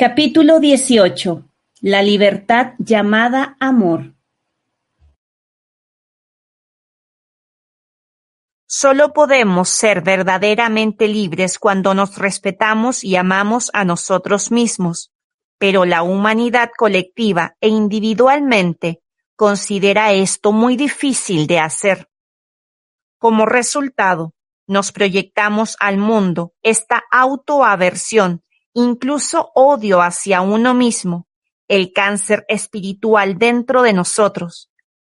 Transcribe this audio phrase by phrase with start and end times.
[0.00, 1.44] Capítulo dieciocho.
[1.82, 4.14] La libertad llamada amor.
[8.66, 15.12] Solo podemos ser verdaderamente libres cuando nos respetamos y amamos a nosotros mismos,
[15.58, 19.02] pero la humanidad colectiva e individualmente
[19.36, 22.08] considera esto muy difícil de hacer.
[23.18, 24.32] Como resultado,
[24.66, 28.42] nos proyectamos al mundo esta autoaversión
[28.74, 31.26] incluso odio hacia uno mismo,
[31.68, 34.70] el cáncer espiritual dentro de nosotros.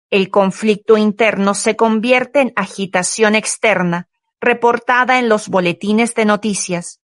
[0.10, 4.08] El conflicto interno se convierte en agitación externa,
[4.40, 7.02] reportada en los boletines de noticias.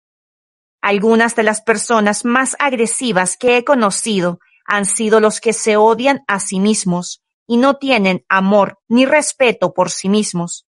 [0.82, 6.22] Algunas de las personas más agresivas que he conocido han sido los que se odian
[6.26, 10.66] a sí mismos y no tienen amor ni respeto por sí mismos.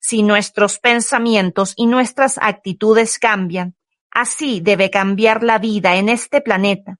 [0.00, 3.76] Si nuestros pensamientos y nuestras actitudes cambian,
[4.10, 6.98] Así debe cambiar la vida en este planeta.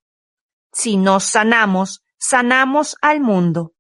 [0.72, 3.72] Si nos sanamos, sanamos al mundo.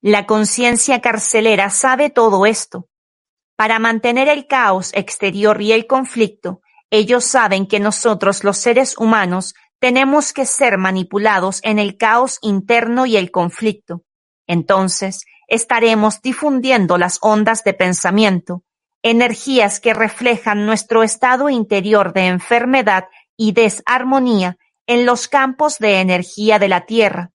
[0.00, 2.88] La conciencia carcelera sabe todo esto.
[3.56, 9.54] Para mantener el caos exterior y el conflicto, ellos saben que nosotros los seres humanos
[9.80, 14.04] tenemos que ser manipulados en el caos interno y el conflicto.
[14.46, 18.62] Entonces, estaremos difundiendo las ondas de pensamiento,
[19.02, 23.04] energías que reflejan nuestro estado interior de enfermedad
[23.36, 27.30] y desarmonía en los campos de energía de la Tierra,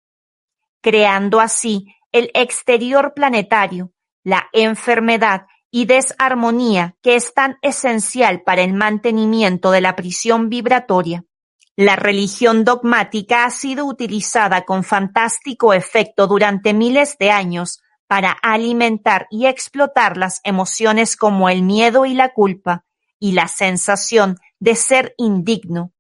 [0.82, 3.92] creando así el exterior planetario,
[4.24, 11.24] la enfermedad y desarmonía que es tan esencial para el mantenimiento de la prisión vibratoria.
[11.76, 19.28] La religión dogmática ha sido utilizada con fantástico efecto durante miles de años para alimentar
[19.30, 22.86] y explotar las emociones como el miedo y la culpa
[23.20, 25.94] y la sensación de ser indigno.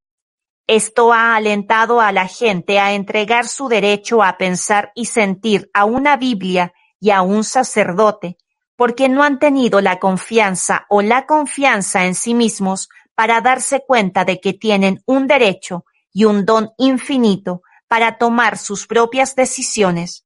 [0.67, 5.85] Esto ha alentado a la gente a entregar su derecho a pensar y sentir a
[5.85, 8.37] una Biblia y a un sacerdote,
[8.77, 14.23] porque no han tenido la confianza o la confianza en sí mismos para darse cuenta
[14.25, 20.22] de que tienen un derecho y un don infinito para tomar sus propias decisiones.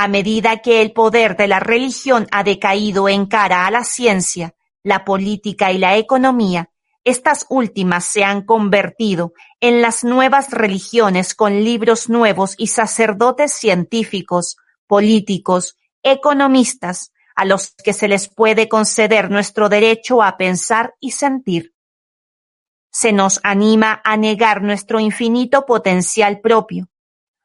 [0.00, 4.54] A medida que el poder de la religión ha decaído en cara a la ciencia,
[4.84, 6.70] la política y la economía,
[7.02, 14.56] estas últimas se han convertido en las nuevas religiones con libros nuevos y sacerdotes científicos,
[14.86, 21.74] políticos, economistas, a los que se les puede conceder nuestro derecho a pensar y sentir.
[22.92, 26.88] Se nos anima a negar nuestro infinito potencial propio.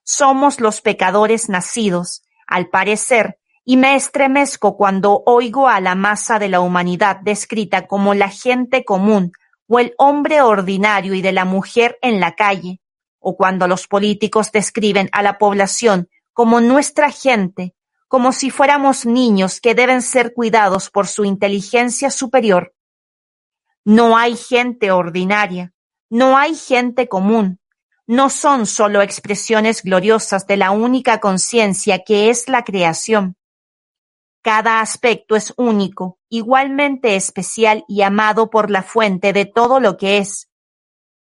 [0.03, 6.49] Somos los pecadores nacidos, al parecer, y me estremezco cuando oigo a la masa de
[6.49, 9.31] la humanidad descrita como la gente común
[9.67, 12.81] o el hombre ordinario y de la mujer en la calle,
[13.19, 17.73] o cuando los políticos describen a la población como nuestra gente,
[18.07, 22.75] como si fuéramos niños que deben ser cuidados por su inteligencia superior.
[23.85, 25.73] No hay gente ordinaria,
[26.09, 27.59] no hay gente común,
[28.07, 33.37] no son sólo expresiones gloriosas de la única conciencia que es la creación.
[34.41, 40.17] Cada aspecto es único, igualmente especial y amado por la fuente de todo lo que
[40.17, 40.49] es.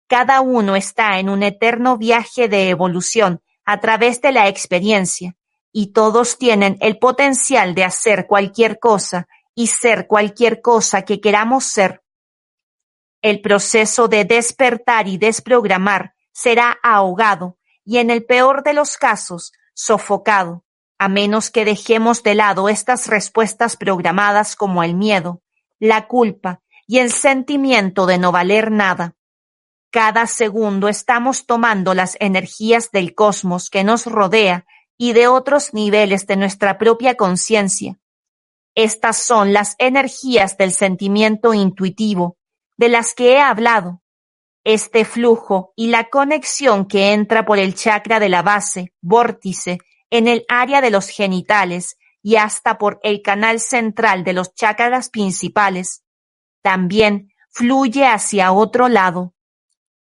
[0.06, 5.36] Cada uno está en un eterno viaje de evolución a través de la experiencia,
[5.72, 11.64] y todos tienen el potencial de hacer cualquier cosa y ser cualquier cosa que queramos
[11.64, 12.02] ser.
[13.20, 19.52] El proceso de despertar y desprogramar será ahogado y en el peor de los casos,
[19.74, 20.64] sofocado,
[20.96, 25.42] a menos que dejemos de lado estas respuestas programadas como el miedo,
[25.80, 29.16] la culpa y el sentimiento de no valer nada.
[29.90, 34.64] Cada segundo estamos tomando las energías del cosmos que nos rodea
[34.96, 37.98] y de otros niveles de nuestra propia conciencia.
[38.76, 42.36] Estas son las energías del sentimiento intuitivo,
[42.76, 44.02] de las que he hablado,
[44.68, 49.78] este flujo y la conexión que entra por el chakra de la base, vórtice,
[50.10, 55.08] en el área de los genitales y hasta por el canal central de los chakras
[55.08, 56.04] principales,
[56.60, 59.34] también fluye hacia otro lado.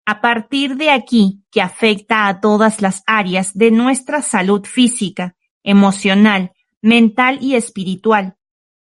[0.06, 6.52] A partir de aquí, que afecta a todas las áreas de nuestra salud física, emocional,
[6.84, 8.38] mental y espiritual.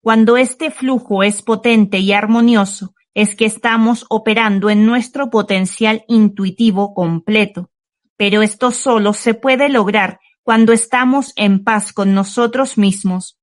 [0.01, 6.94] Cuando este flujo es potente y armonioso, es que estamos operando en nuestro potencial intuitivo
[6.94, 7.71] completo,
[8.18, 13.39] pero esto solo se puede lograr cuando estamos en paz con nosotros mismos.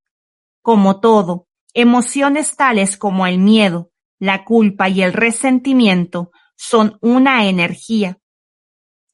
[0.61, 8.19] Como todo, emociones tales como el miedo, la culpa y el resentimiento son una energía.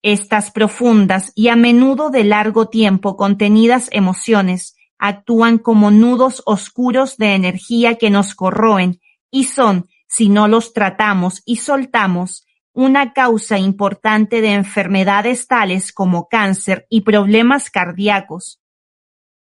[0.01, 7.35] Estas profundas y a menudo de largo tiempo contenidas emociones actúan como nudos oscuros de
[7.35, 8.99] energía que nos corroen
[9.31, 16.27] y son, si no los tratamos y soltamos, una causa importante de enfermedades tales como
[16.27, 18.59] cáncer y problemas cardíacos.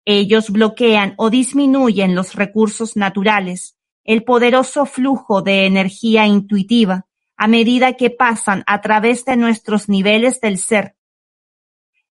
[0.06, 7.92] Ellos bloquean o disminuyen los recursos naturales, el poderoso flujo de energía intuitiva, a medida
[7.92, 10.96] que pasan a través de nuestros niveles del ser.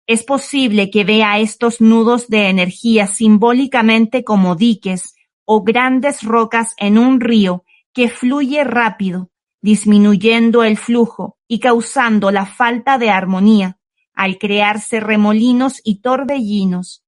[0.07, 5.15] Es posible que vea estos nudos de energía simbólicamente como diques
[5.45, 7.63] o grandes rocas en un río
[7.93, 13.77] que fluye rápido, disminuyendo el flujo y causando la falta de armonía
[14.13, 17.03] al crearse remolinos y torbellinos.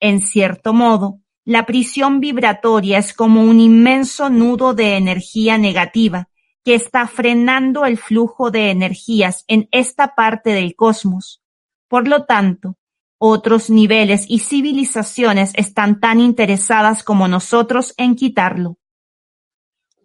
[0.00, 6.28] En cierto modo, la prisión vibratoria es como un inmenso nudo de energía negativa
[6.64, 11.42] que está frenando el flujo de energías en esta parte del cosmos.
[11.88, 12.78] Por lo tanto,
[13.18, 18.78] otros niveles y civilizaciones están tan interesadas como nosotros en quitarlo.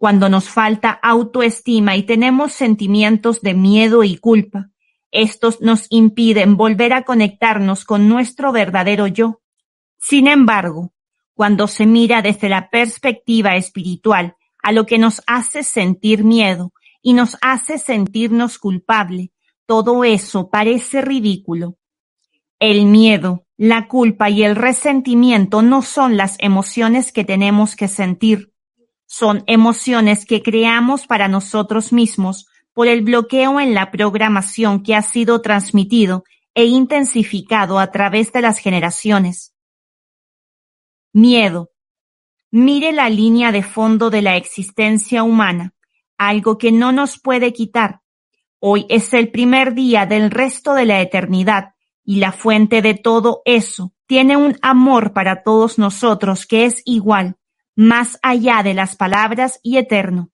[0.00, 4.70] Cuando nos falta autoestima y tenemos sentimientos de miedo y culpa,
[5.10, 9.42] estos nos impiden volver a conectarnos con nuestro verdadero yo.
[9.98, 10.94] Sin embargo,
[11.34, 16.72] cuando se mira desde la perspectiva espiritual a lo que nos hace sentir miedo
[17.02, 19.32] y nos hace sentirnos culpable,
[19.66, 21.76] todo eso parece ridículo.
[22.58, 28.50] El miedo, la culpa y el resentimiento no son las emociones que tenemos que sentir
[29.12, 35.02] son emociones que creamos para nosotros mismos por el bloqueo en la programación que ha
[35.02, 36.22] sido transmitido
[36.54, 39.52] e intensificado a través de las generaciones.
[41.12, 41.70] Miedo.
[42.52, 45.74] Mire la línea de fondo de la existencia humana,
[46.16, 48.02] algo que no nos puede quitar.
[48.60, 51.74] Hoy es el primer día del resto de la eternidad
[52.04, 57.39] y la fuente de todo eso tiene un amor para todos nosotros que es igual
[57.80, 60.28] más allá de las palabras y eterno.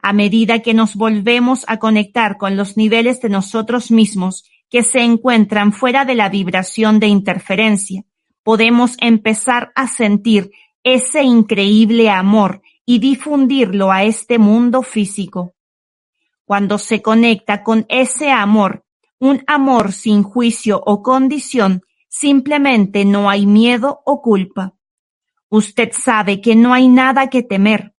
[0.00, 5.00] A medida que nos volvemos a conectar con los niveles de nosotros mismos que se
[5.00, 8.04] encuentran fuera de la vibración de interferencia,
[8.44, 10.52] podemos empezar a sentir
[10.84, 15.56] ese increíble amor y difundirlo a este mundo físico.
[16.44, 18.84] Cuando se conecta con ese amor,
[19.18, 24.77] un amor sin juicio o condición, simplemente no hay miedo o culpa.
[25.50, 27.94] Usted sabe que no hay nada que temer.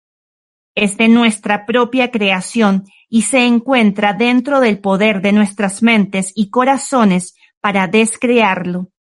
[0.75, 6.51] Es de nuestra propia creación y se encuentra dentro del poder de nuestras mentes y
[6.51, 8.91] corazones para descrearlo.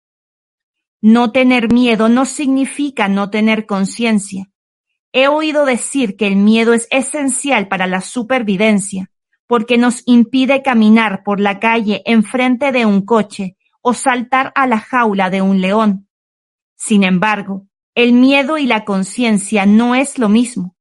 [1.01, 4.49] No tener miedo no significa no tener conciencia.
[5.13, 9.09] He oído decir que el miedo es esencial para la supervivencia,
[9.47, 14.79] porque nos impide caminar por la calle enfrente de un coche o saltar a la
[14.79, 16.09] jaula de un león.
[16.75, 17.68] Sin embargo,
[18.03, 20.77] el miedo y la conciencia no es lo mismo.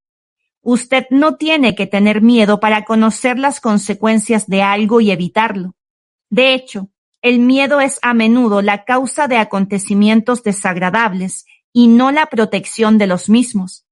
[0.62, 5.74] Usted no tiene que tener miedo para conocer las consecuencias de algo y evitarlo.
[6.30, 12.26] De hecho, el miedo es a menudo la causa de acontecimientos desagradables y no la
[12.26, 13.84] protección de los mismos.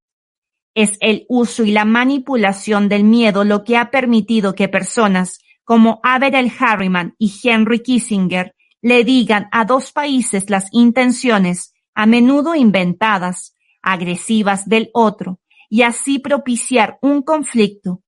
[0.77, 5.99] Es el uso y la manipulación del miedo lo que ha permitido que personas como
[6.05, 13.57] Averell Harriman y Henry Kissinger le digan a dos países las intenciones a menudo inventadas,
[13.81, 18.03] agresivas del otro, y así propiciar un conflicto.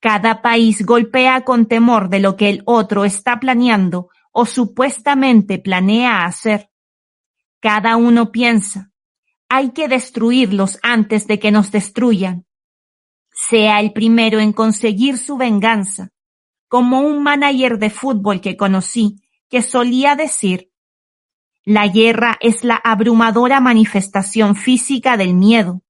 [0.00, 6.24] Cada país golpea con temor de lo que el otro está planeando o supuestamente planea
[6.24, 6.70] hacer.
[7.60, 8.92] Cada uno piensa,
[9.48, 12.46] hay que destruirlos antes de que nos destruyan.
[13.32, 16.10] Sea el primero en conseguir su venganza,
[16.68, 19.16] como un manager de fútbol que conocí,
[19.48, 20.70] que solía decir,
[21.68, 25.82] la guerra es la abrumadora manifestación física del miedo.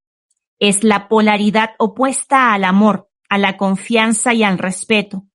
[0.59, 5.27] Es la polaridad opuesta al amor, a la confianza y al respeto.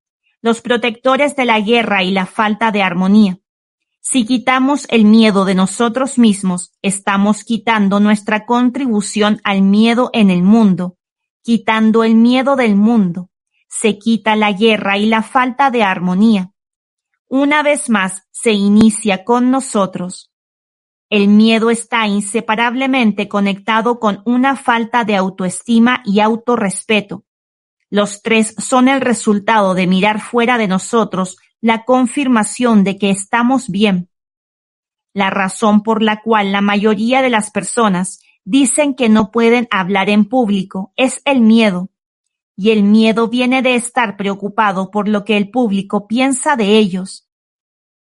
[0.42, 3.38] Los protectores de la guerra y la falta de armonía.
[4.00, 10.42] Si quitamos el miedo de nosotros mismos, estamos quitando nuestra contribución al miedo en el
[10.42, 10.98] mundo,
[11.44, 13.30] quitando el miedo del mundo.
[13.70, 16.52] Se quita la guerra y la falta de armonía.
[17.28, 20.31] Una vez más se inicia con nosotros.
[21.12, 27.25] El miedo está inseparablemente conectado con una falta de autoestima y autorrespeto.
[27.89, 33.70] Los tres son el resultado de mirar fuera de nosotros la confirmación de que estamos
[33.70, 34.10] bien.
[35.13, 40.10] La razón por la cual la mayoría de las personas dicen que no pueden hablar
[40.10, 41.89] en público es el miedo.
[42.56, 47.27] Y el miedo viene de estar preocupado por lo que el público piensa de ellos.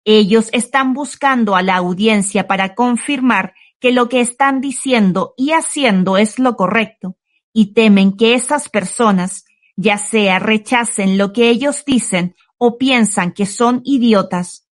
[0.05, 6.17] Ellos están buscando a la audiencia para confirmar que lo que están diciendo y haciendo
[6.17, 7.17] es lo correcto,
[7.53, 9.45] y temen que esas personas,
[9.77, 14.69] ya sea rechacen lo que ellos dicen o piensan que son idiotas.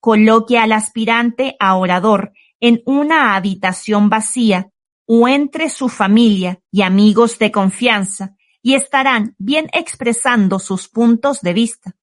[0.00, 4.70] Coloque al aspirante a orador en una habitación vacía
[5.06, 11.52] o entre su familia y amigos de confianza y estarán bien expresando sus puntos de
[11.52, 11.96] vista.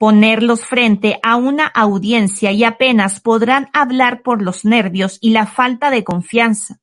[0.00, 5.90] Ponerlos frente a una audiencia y apenas podrán hablar por los nervios y la falta
[5.90, 6.80] de confianza.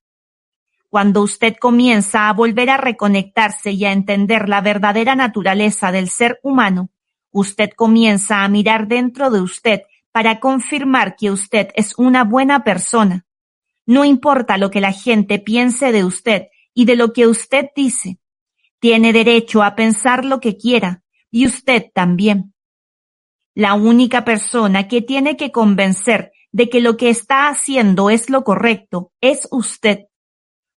[0.88, 6.40] Cuando usted comienza a volver a reconectarse y a entender la verdadera naturaleza del ser
[6.44, 6.92] humano,
[7.32, 9.82] usted comienza a mirar dentro de usted
[10.12, 13.26] para confirmar que usted es una buena persona.
[13.88, 18.20] No importa lo que la gente piense de usted y de lo que usted dice.
[18.80, 22.54] Tiene derecho a pensar lo que quiera, y usted también.
[23.58, 28.44] La única persona que tiene que convencer de que lo que está haciendo es lo
[28.44, 30.10] correcto es usted.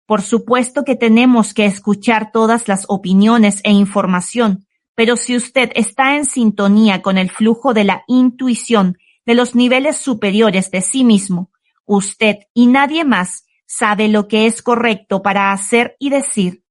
[0.07, 6.17] Por supuesto que tenemos que escuchar todas las opiniones e información, pero si usted está
[6.17, 8.97] en sintonía con el flujo de la intuición
[9.27, 11.51] de los niveles superiores de sí mismo,
[11.85, 16.65] usted y nadie más sabe lo que es correcto para hacer y decir.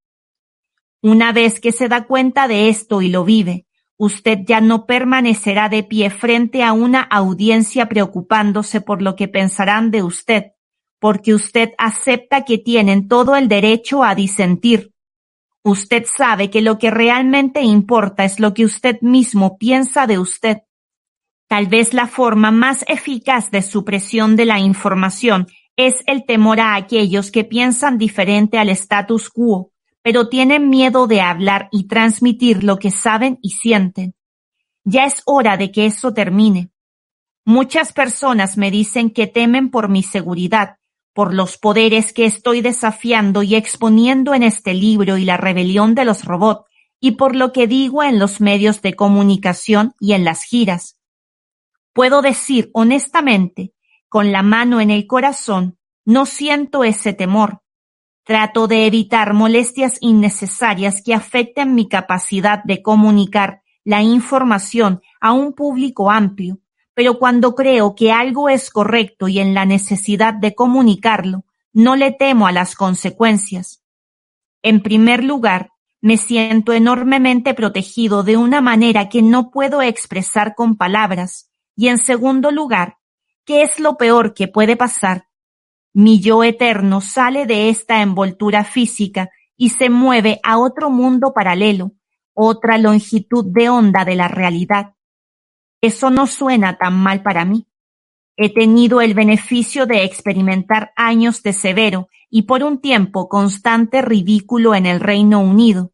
[1.04, 3.68] Una vez que se da cuenta de esto y lo vive,
[4.00, 9.92] usted ya no permanecerá de pie frente a una audiencia preocupándose por lo que pensarán
[9.92, 10.54] de usted,
[11.00, 14.94] porque usted acepta que tienen todo el derecho a disentir.
[15.64, 20.60] Usted sabe que lo que realmente importa es lo que usted mismo piensa de usted.
[21.50, 26.76] Tal vez la forma más eficaz de supresión de la información es el temor a
[26.76, 32.78] aquellos que piensan diferente al status quo, pero tienen miedo de hablar y transmitir lo
[32.78, 34.16] que saben y sienten.
[34.84, 36.72] Ya es hora de que eso termine.
[37.46, 40.78] Muchas personas me dicen que temen por mi seguridad,
[41.14, 46.06] por los poderes que estoy desafiando y exponiendo en este libro y la rebelión de
[46.06, 50.44] los robots, y por lo que digo en los medios de comunicación y en las
[50.44, 51.00] giras.
[51.94, 53.74] Puedo decir honestamente,
[54.08, 57.62] con la mano en el corazón, no siento ese temor.
[58.30, 65.54] Trato de evitar molestias innecesarias que afecten mi capacidad de comunicar la información a un
[65.54, 66.60] público amplio
[67.00, 72.12] pero cuando creo que algo es correcto y en la necesidad de comunicarlo, no le
[72.12, 73.82] temo a las consecuencias.
[74.64, 75.72] En primer lugar,
[76.02, 81.50] me siento enormemente protegido de una manera que no puedo expresar con palabras.
[81.74, 82.98] Y en segundo lugar,
[83.46, 85.29] ¿qué es lo peor que puede pasar?
[86.02, 91.92] Mi yo eterno sale de esta envoltura física y se mueve a otro mundo paralelo,
[92.34, 94.94] otra longitud de onda de la realidad.
[95.82, 97.68] Eso no suena tan mal para mí.
[98.38, 104.76] He tenido el beneficio de experimentar años de severo y por un tiempo constante ridículo
[104.76, 105.92] en el Reino Unido.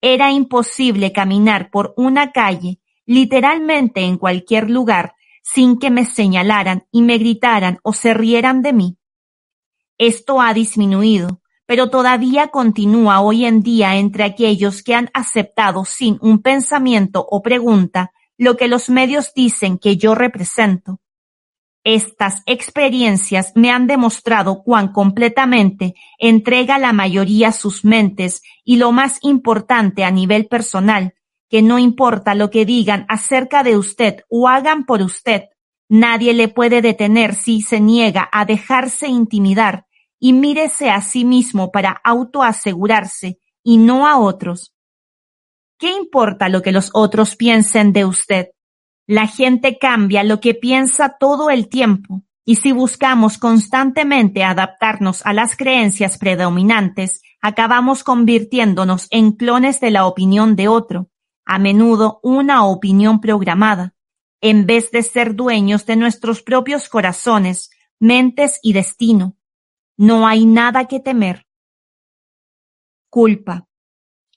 [0.00, 7.02] Era imposible caminar por una calle, literalmente en cualquier lugar, sin que me señalaran y
[7.02, 8.96] me gritaran o se rieran de mí.
[9.98, 16.18] Esto ha disminuido, pero todavía continúa hoy en día entre aquellos que han aceptado sin
[16.20, 21.00] un pensamiento o pregunta lo que los medios dicen que yo represento.
[21.82, 29.18] Estas experiencias me han demostrado cuán completamente entrega la mayoría sus mentes y lo más
[29.22, 31.14] importante a nivel personal,
[31.48, 35.44] que no importa lo que digan acerca de usted o hagan por usted,
[35.88, 39.86] nadie le puede detener si se niega a dejarse intimidar
[40.18, 44.72] y mírese a sí mismo para autoasegurarse y no a otros.
[45.78, 48.48] ¿Qué importa lo que los otros piensen de usted?
[49.06, 55.32] La gente cambia lo que piensa todo el tiempo, y si buscamos constantemente adaptarnos a
[55.32, 61.10] las creencias predominantes, acabamos convirtiéndonos en clones de la opinión de otro,
[61.44, 63.95] a menudo una opinión programada,
[64.40, 69.36] en vez de ser dueños de nuestros propios corazones, mentes y destino.
[69.96, 71.46] No hay nada que temer.
[73.08, 73.66] Culpa.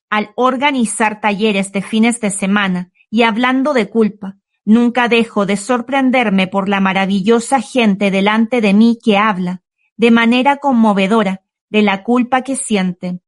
[0.10, 6.48] Al organizar talleres de fines de semana y hablando de culpa, nunca dejo de sorprenderme
[6.48, 9.64] por la maravillosa gente delante de mí que habla,
[9.98, 13.22] de manera conmovedora, de la culpa que sienten.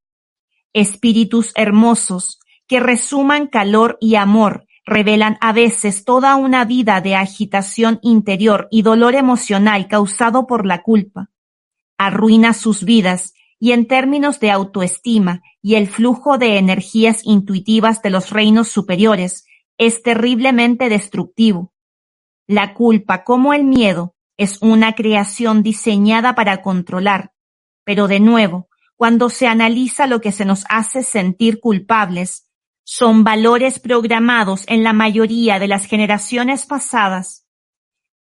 [0.73, 7.99] Espíritus hermosos, que resuman calor y amor, revelan a veces toda una vida de agitación
[8.01, 11.29] interior y dolor emocional causado por la culpa.
[11.97, 18.09] Arruina sus vidas y en términos de autoestima y el flujo de energías intuitivas de
[18.09, 19.45] los reinos superiores,
[19.77, 21.71] es terriblemente destructivo.
[22.47, 27.33] La culpa, como el miedo, es una creación diseñada para controlar,
[27.83, 32.50] pero de nuevo, cuando se analiza lo que se nos hace sentir culpables,
[32.83, 37.45] son valores programados en la mayoría de las generaciones pasadas.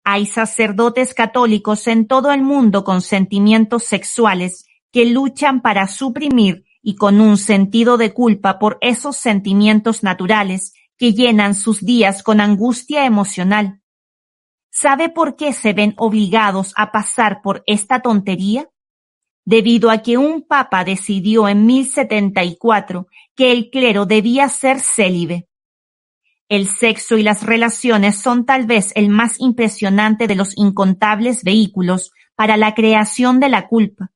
[0.04, 6.94] Hay sacerdotes católicos en todo el mundo con sentimientos sexuales que luchan para suprimir y
[6.94, 13.04] con un sentido de culpa por esos sentimientos naturales que llenan sus días con angustia
[13.04, 13.82] emocional.
[14.70, 18.68] ¿Sabe por qué se ven obligados a pasar por esta tontería?
[19.44, 25.46] Debido a que un papa decidió en 1074 que el clero debía ser célibe.
[26.48, 32.12] El sexo y las relaciones son tal vez el más impresionante de los incontables vehículos
[32.34, 34.12] para la creación de la culpa.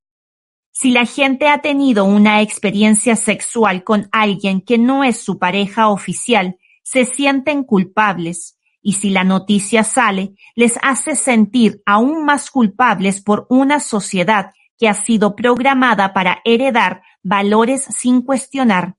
[0.71, 5.89] Si la gente ha tenido una experiencia sexual con alguien que no es su pareja
[5.89, 13.21] oficial, se sienten culpables, y si la noticia sale, les hace sentir aún más culpables
[13.21, 18.97] por una sociedad que ha sido programada para heredar valores sin cuestionar.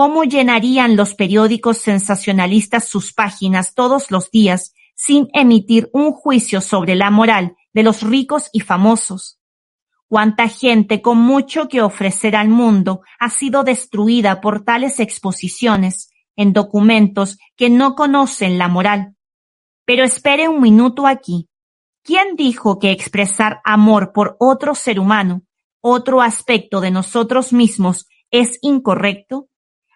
[0.00, 6.94] ¿Cómo llenarían los periódicos sensacionalistas sus páginas todos los días sin emitir un juicio sobre
[6.94, 9.42] la moral de los ricos y famosos?
[10.08, 16.54] Cuánta gente con mucho que ofrecer al mundo ha sido destruida por tales exposiciones en
[16.54, 19.16] documentos que no conocen la moral.
[19.84, 21.50] Pero espere un minuto aquí.
[22.02, 25.42] ¿Quién dijo que expresar amor por otro ser humano,
[25.82, 29.49] otro aspecto de nosotros mismos, es incorrecto?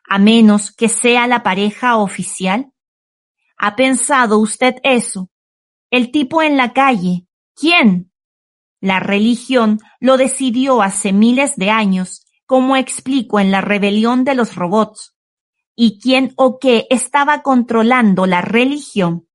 [0.06, 2.72] A menos que sea la pareja oficial.
[3.56, 5.30] ¿Ha pensado usted eso?
[5.90, 7.26] El tipo en la calle.
[7.54, 8.12] ¿Quién?
[8.80, 14.54] La religión lo decidió hace miles de años, como explico en la rebelión de los
[14.54, 15.14] robots
[15.76, 19.28] y quién o qué estaba controlando la religión.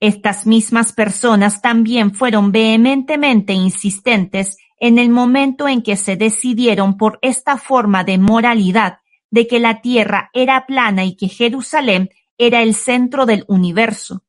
[0.00, 7.18] Estas mismas personas también fueron vehementemente insistentes en el momento en que se decidieron por
[7.22, 8.98] esta forma de moralidad
[9.30, 14.24] de que la tierra era plana y que Jerusalén era el centro del universo.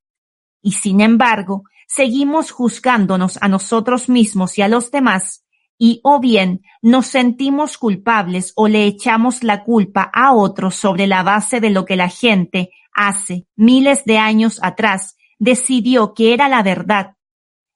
[0.62, 5.46] Y sin embargo, seguimos juzgándonos a nosotros mismos y a los demás
[5.78, 11.24] y o bien nos sentimos culpables o le echamos la culpa a otros sobre la
[11.24, 16.64] base de lo que la gente hace miles de años atrás decidió que era la
[16.64, 17.16] verdad.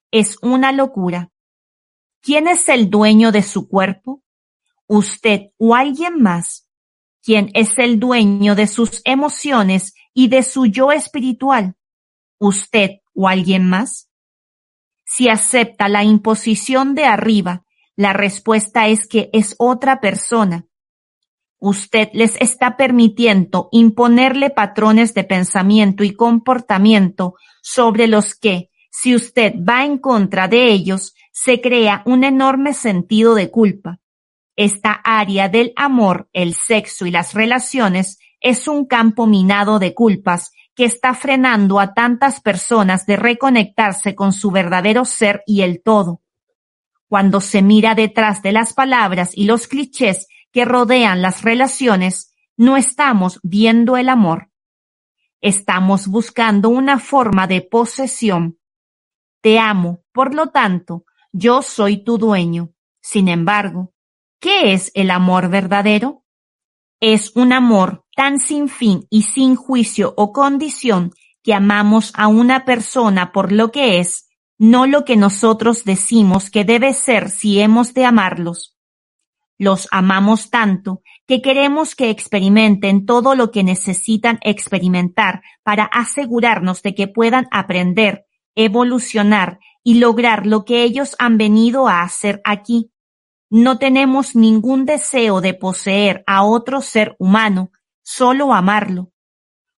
[0.09, 1.29] Es una locura.
[2.21, 4.23] ¿Quién es el dueño de su cuerpo?
[4.87, 6.67] ¿Usted o alguien más?
[7.23, 11.75] ¿Quién es el dueño de sus emociones y de su yo espiritual?
[12.39, 14.09] ¿Usted o alguien más?
[15.05, 17.63] Si acepta la imposición de arriba
[18.01, 20.65] la respuesta es que es otra persona.
[21.59, 29.53] Usted les está permitiendo imponerle patrones de pensamiento y comportamiento sobre los que, si usted
[29.57, 33.99] va en contra de ellos, se crea un enorme sentido de culpa.
[34.55, 40.51] Esta área del amor, el sexo y las relaciones es un campo minado de culpas
[40.75, 46.21] que está frenando a tantas personas de reconectarse con su verdadero ser y el todo.
[47.07, 52.77] Cuando se mira detrás de las palabras y los clichés que rodean las relaciones, no
[52.77, 54.49] estamos viendo el amor.
[55.41, 58.59] Estamos buscando una forma de posesión.
[59.41, 62.69] Te amo, por lo tanto, yo soy tu dueño.
[63.01, 63.93] Sin embargo,
[64.41, 66.25] ¿qué es el amor verdadero?
[66.99, 72.65] Es un amor tan sin fin y sin juicio o condición que amamos a una
[72.65, 74.27] persona por lo que es
[74.57, 78.77] no lo que nosotros decimos que debe ser si hemos de amarlos.
[79.57, 86.93] Los amamos tanto que queremos que experimenten todo lo que necesitan experimentar para asegurarnos de
[86.93, 92.90] que puedan aprender, evolucionar y lograr lo que ellos han venido a hacer aquí.
[93.53, 97.69] No tenemos ningún deseo de poseer a otro ser humano,
[98.01, 99.11] solo amarlo.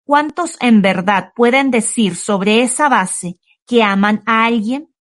[0.04, 4.94] ¿Cuántos en verdad pueden decir sobre esa base que aman a alguien?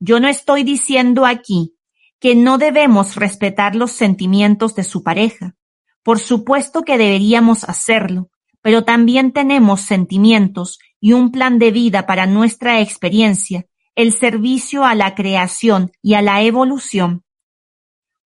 [0.00, 1.76] Yo no estoy diciendo aquí
[2.18, 5.54] que no debemos respetar los sentimientos de su pareja.
[6.02, 8.28] Por supuesto que deberíamos hacerlo,
[8.60, 14.96] pero también tenemos sentimientos y un plan de vida para nuestra experiencia, el servicio a
[14.96, 17.23] la creación y a la evolución.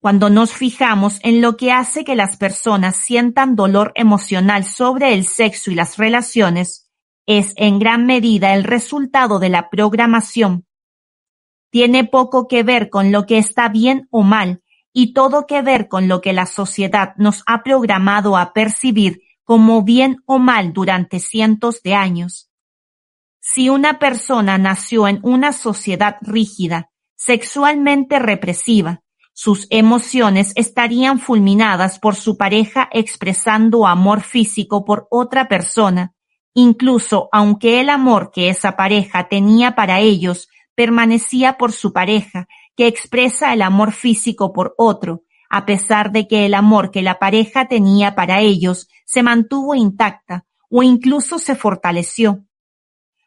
[0.01, 5.25] Cuando nos fijamos en lo que hace que las personas sientan dolor emocional sobre el
[5.25, 6.89] sexo y las relaciones,
[7.27, 10.67] es en gran medida el resultado de la programación.
[11.71, 15.89] Tiene poco que ver con lo que está bien o mal y todo que ver
[15.89, 21.19] con lo que la sociedad nos ha programado a percibir como bien o mal durante
[21.19, 22.51] cientos de años.
[23.41, 29.03] Si una persona nació en una sociedad rígida, sexualmente represiva,
[29.41, 36.13] sus emociones estarían fulminadas por su pareja expresando amor físico por otra persona,
[36.55, 42.89] incluso aunque el amor que esa pareja tenía para ellos permanecía por su pareja, que
[42.89, 47.69] expresa el amor físico por otro, a pesar de que el amor que la pareja
[47.69, 52.45] tenía para ellos se mantuvo intacta o incluso se fortaleció.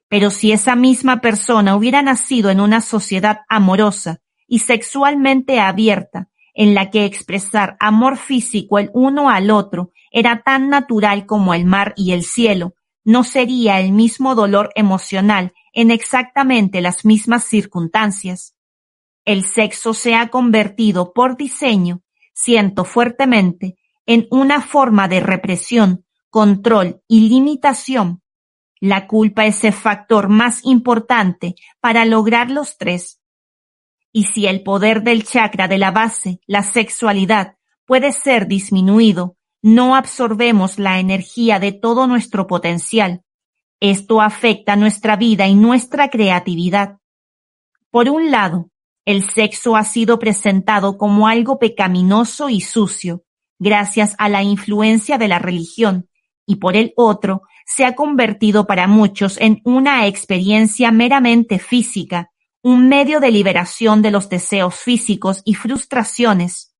[0.09, 4.19] Pero si esa misma persona hubiera nacido en una sociedad amorosa
[4.51, 10.69] y sexualmente abierta, en la que expresar amor físico el uno al otro era tan
[10.69, 16.81] natural como el mar y el cielo, no sería el mismo dolor emocional en exactamente
[16.81, 18.57] las mismas circunstancias.
[19.23, 22.01] El sexo se ha convertido por diseño,
[22.33, 28.21] siento fuertemente, en una forma de represión, control y limitación
[28.81, 33.20] la culpa es el factor más importante para lograr los tres.
[34.13, 39.95] Y si el poder del chakra de la base, la sexualidad, puede ser disminuido, no
[39.95, 43.23] absorbemos la energía de todo nuestro potencial.
[43.79, 46.97] Esto afecta nuestra vida y nuestra creatividad.
[47.89, 48.69] Por un lado,
[49.05, 53.23] el sexo ha sido presentado como algo pecaminoso y sucio,
[53.59, 56.07] gracias a la influencia de la religión,
[56.45, 62.30] y por el otro, se ha convertido para muchos en una experiencia meramente física,
[62.63, 66.75] un medio de liberación de los deseos físicos y frustraciones.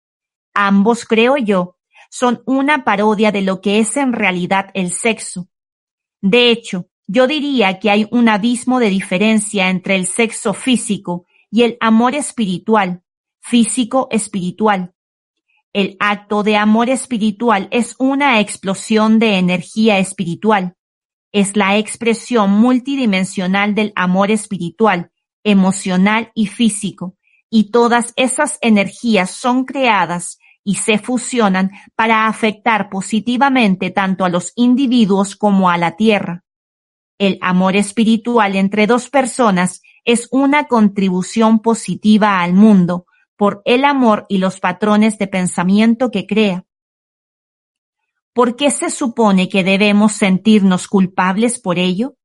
[0.54, 1.78] Ambos, creo yo,
[2.10, 5.48] son una parodia de lo que es en realidad el sexo.
[6.22, 11.64] De hecho, yo diría que hay un abismo de diferencia entre el sexo físico y
[11.64, 13.02] el amor espiritual,
[13.40, 14.94] físico-espiritual.
[15.74, 20.76] El acto de amor espiritual es una explosión de energía espiritual.
[21.32, 25.12] Es la expresión multidimensional del amor espiritual,
[25.44, 27.16] emocional y físico,
[27.50, 34.54] y todas esas energías son creadas y se fusionan para afectar positivamente tanto a los
[34.56, 36.44] individuos como a la tierra.
[37.18, 44.26] El amor espiritual entre dos personas es una contribución positiva al mundo, por el amor
[44.30, 46.66] y los patrones de pensamiento que crea.
[48.34, 52.16] ¿Por qué se supone que debemos sentirnos culpables por ello?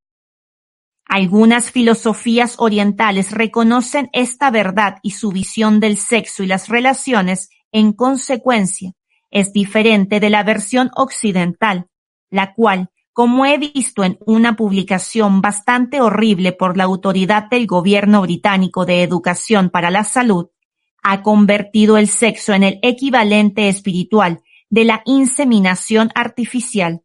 [1.09, 7.93] Algunas filosofías orientales reconocen esta verdad y su visión del sexo y las relaciones, en
[7.93, 8.93] consecuencia,
[9.31, 11.87] es diferente de la versión occidental,
[12.31, 18.23] la cual, como he visto en una publicación bastante horrible por la autoridad del gobierno
[18.23, 20.49] británico de educación para la salud,
[21.03, 27.03] ha convertido el sexo en el equivalente espiritual de la inseminación artificial.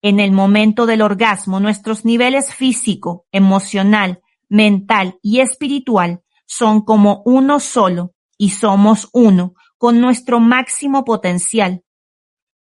[0.00, 7.58] En el momento del orgasmo, nuestros niveles físico, emocional, mental y espiritual son como uno
[7.60, 11.82] solo y somos uno con nuestro máximo potencial.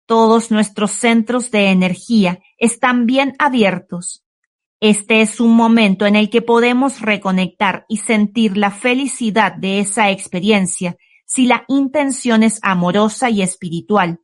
[0.07, 4.25] Todos nuestros centros de energía están bien abiertos.
[4.81, 10.11] Este es un momento en el que podemos reconectar y sentir la felicidad de esa
[10.11, 10.97] experiencia
[11.27, 14.21] si la intención es amorosa y espiritual.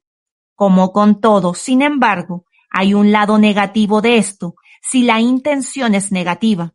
[0.55, 6.11] Como con todo, sin embargo, hay un lado negativo de esto si la intención es
[6.11, 6.75] negativa.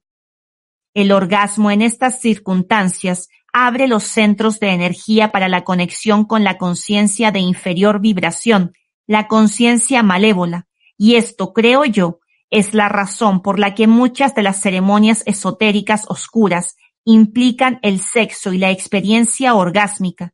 [0.93, 6.57] El orgasmo en estas circunstancias abre los centros de energía para la conexión con la
[6.57, 8.73] conciencia de inferior vibración,
[9.07, 14.43] la conciencia malévola, y esto, creo yo, es la razón por la que muchas de
[14.43, 20.33] las ceremonias esotéricas oscuras implican el sexo y la experiencia orgásmica.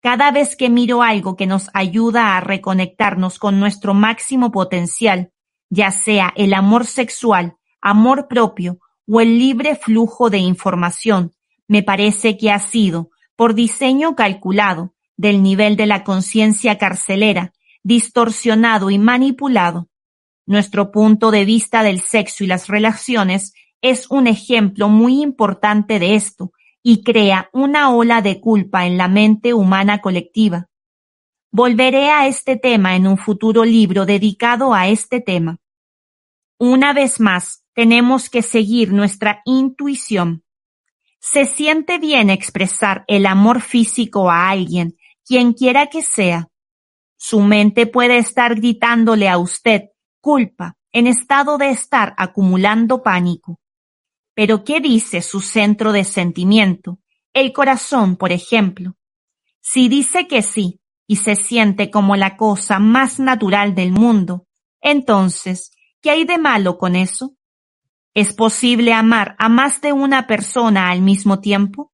[0.00, 5.32] Cada vez que miro algo que nos ayuda a reconectarnos con nuestro máximo potencial,
[5.68, 11.32] ya sea el amor sexual, amor propio o el libre flujo de información,
[11.68, 18.90] me parece que ha sido, por diseño calculado, del nivel de la conciencia carcelera, distorsionado
[18.90, 19.90] y manipulado,
[20.50, 26.16] nuestro punto de vista del sexo y las relaciones es un ejemplo muy importante de
[26.16, 30.68] esto y crea una ola de culpa en la mente humana colectiva.
[31.52, 35.58] Volveré a este tema en un futuro libro dedicado a este tema.
[36.58, 40.44] Una vez más, tenemos que seguir nuestra intuición.
[41.18, 46.48] Se siente bien expresar el amor físico a alguien, quien quiera que sea.
[47.16, 49.90] Su mente puede estar gritándole a usted
[50.20, 53.59] culpa, en estado de estar acumulando pánico.
[54.34, 56.98] Pero ¿qué dice su centro de sentimiento?
[57.32, 58.96] El corazón, por ejemplo.
[59.60, 64.46] Si dice que sí y se siente como la cosa más natural del mundo,
[64.80, 67.36] entonces, ¿qué hay de malo con eso?
[68.14, 71.92] ¿Es posible amar a más de una persona al mismo tiempo?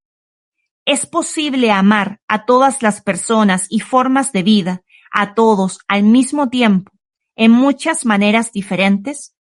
[0.86, 6.48] ¿Es posible amar a todas las personas y formas de vida, a todos al mismo
[6.48, 6.92] tiempo,
[7.34, 9.35] en muchas maneras diferentes?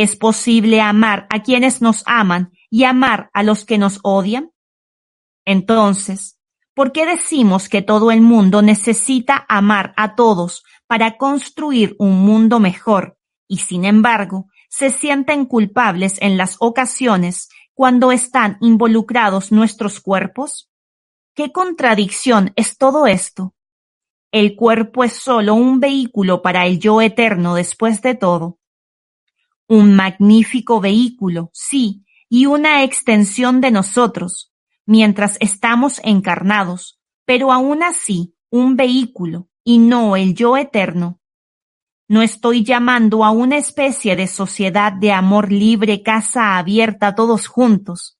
[0.00, 4.52] ¿Es posible amar a quienes nos aman y amar a los que nos odian?
[5.44, 6.38] Entonces,
[6.72, 12.60] ¿por qué decimos que todo el mundo necesita amar a todos para construir un mundo
[12.60, 20.70] mejor y sin embargo se sienten culpables en las ocasiones cuando están involucrados nuestros cuerpos?
[21.34, 23.56] ¿Qué contradicción es todo esto?
[24.30, 28.58] El cuerpo es solo un vehículo para el yo eterno después de todo.
[29.68, 34.52] Un magnífico vehículo, sí, y una extensión de nosotros,
[34.86, 41.20] mientras estamos encarnados, pero aún así un vehículo y no el yo eterno.
[42.08, 48.18] No estoy llamando a una especie de sociedad de amor libre, casa abierta todos juntos.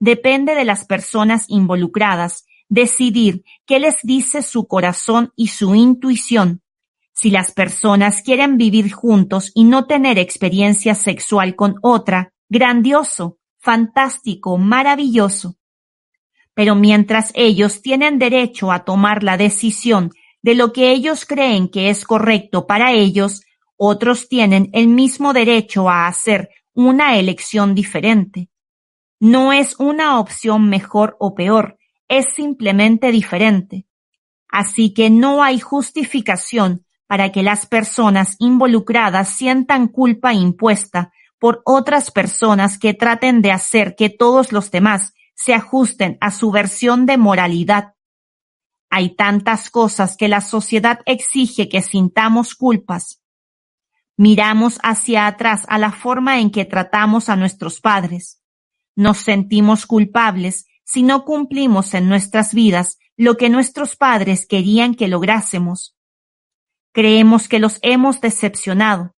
[0.00, 6.62] Depende de las personas involucradas decidir qué les dice su corazón y su intuición.
[7.20, 14.56] Si las personas quieren vivir juntos y no tener experiencia sexual con otra, grandioso, fantástico,
[14.56, 15.58] maravilloso.
[16.54, 21.90] Pero mientras ellos tienen derecho a tomar la decisión de lo que ellos creen que
[21.90, 23.42] es correcto para ellos,
[23.76, 28.48] otros tienen el mismo derecho a hacer una elección diferente.
[29.18, 31.76] No es una opción mejor o peor,
[32.08, 33.84] es simplemente diferente.
[34.48, 42.12] Así que no hay justificación para que las personas involucradas sientan culpa impuesta por otras
[42.12, 47.16] personas que traten de hacer que todos los demás se ajusten a su versión de
[47.16, 47.94] moralidad.
[48.90, 53.20] Hay tantas cosas que la sociedad exige que sintamos culpas.
[54.16, 58.40] Miramos hacia atrás a la forma en que tratamos a nuestros padres.
[58.94, 65.08] Nos sentimos culpables si no cumplimos en nuestras vidas lo que nuestros padres querían que
[65.08, 65.96] lográsemos.
[66.92, 69.14] Creemos que los hemos decepcionado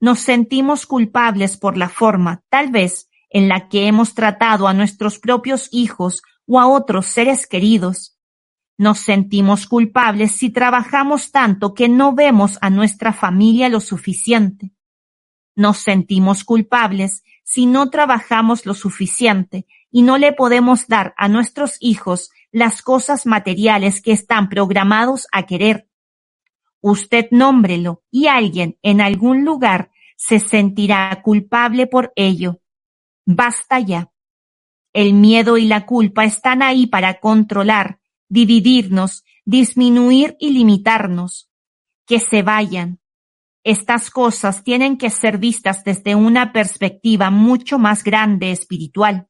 [0.00, 5.18] nos sentimos culpables por la forma, tal vez, en la que hemos tratado a nuestros
[5.18, 8.18] propios hijos o a otros seres queridos.
[8.78, 14.72] Nos sentimos culpables si trabajamos tanto que no vemos a nuestra familia lo suficiente.
[15.54, 21.78] Nos sentimos culpables si no trabajamos lo suficiente y no le podemos dar a nuestros
[21.80, 25.88] hijos las cosas materiales que están programados a querer
[26.90, 32.60] usted nómbrelo y alguien en algún lugar se sentirá culpable por ello.
[33.26, 34.12] Basta ya.
[34.92, 41.50] El miedo y la culpa están ahí para controlar, dividirnos, disminuir y limitarnos.
[42.06, 43.00] Que se vayan.
[43.64, 49.26] Estas cosas tienen que ser vistas desde una perspectiva mucho más grande espiritual.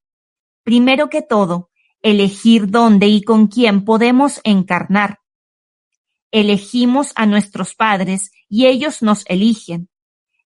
[0.62, 1.70] Primero que todo,
[2.02, 5.20] elegir dónde y con quién podemos encarnar
[6.30, 9.88] elegimos a nuestros padres y ellos nos eligen.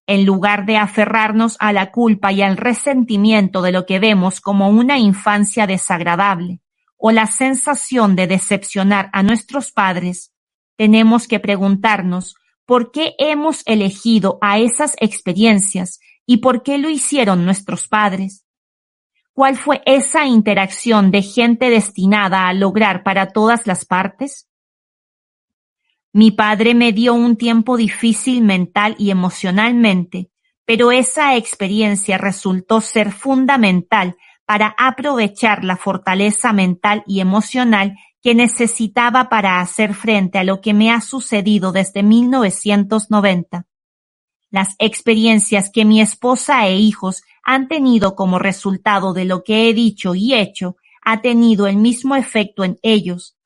[0.07, 4.69] En lugar de aferrarnos a la culpa y al resentimiento de lo que vemos como
[4.69, 6.61] una infancia desagradable
[6.97, 10.33] o la sensación de decepcionar a nuestros padres,
[10.77, 12.35] tenemos que preguntarnos
[12.67, 18.45] por qué hemos elegido a esas experiencias y por qué lo hicieron nuestros padres.
[19.33, 24.50] ¿Cuál fue esa interacción de gente destinada a lograr para todas las partes?
[26.13, 30.31] Mi padre me dio un tiempo difícil mental y emocionalmente,
[30.65, 39.29] pero esa experiencia resultó ser fundamental para aprovechar la fortaleza mental y emocional que necesitaba
[39.29, 43.67] para hacer frente a lo que me ha sucedido desde 1990.
[44.51, 49.75] Las experiencias que mi esposa e hijos han tenido como resultado de lo que he
[49.75, 53.37] dicho y hecho ha tenido el mismo efecto en ellos,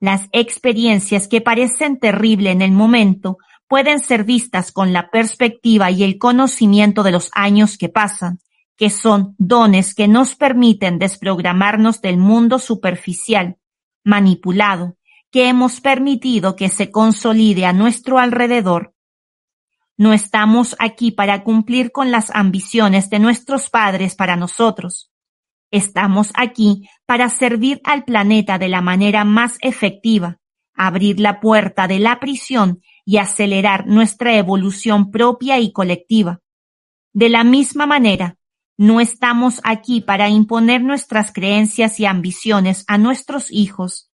[0.00, 6.04] las experiencias que parecen terribles en el momento pueden ser vistas con la perspectiva y
[6.04, 8.38] el conocimiento de los años que pasan,
[8.76, 13.56] que son dones que nos permiten desprogramarnos del mundo superficial,
[14.04, 14.96] manipulado,
[15.30, 18.94] que hemos permitido que se consolide a nuestro alrededor.
[19.96, 25.10] No estamos aquí para cumplir con las ambiciones de nuestros padres para nosotros.
[25.70, 30.38] Estamos aquí para servir al planeta de la manera más efectiva,
[30.74, 36.40] abrir la puerta de la prisión y acelerar nuestra evolución propia y colectiva.
[37.12, 38.36] De la misma manera,
[38.78, 44.10] no estamos aquí para imponer nuestras creencias y ambiciones a nuestros hijos.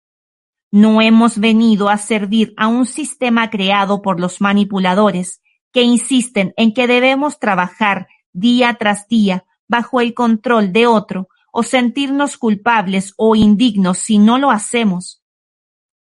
[0.71, 5.41] No hemos venido a servir a un sistema creado por los manipuladores
[5.73, 11.63] que insisten en que debemos trabajar día tras día, bajo el control de otro, o
[11.63, 15.23] sentirnos culpables o indignos si no lo hacemos.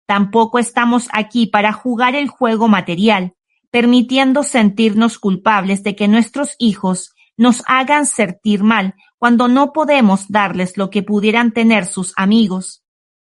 [0.05, 3.35] Tampoco estamos aquí para jugar el juego material,
[3.71, 10.77] permitiendo sentirnos culpables de que nuestros hijos nos hagan sentir mal cuando no podemos darles
[10.77, 12.83] lo que pudieran tener sus amigos.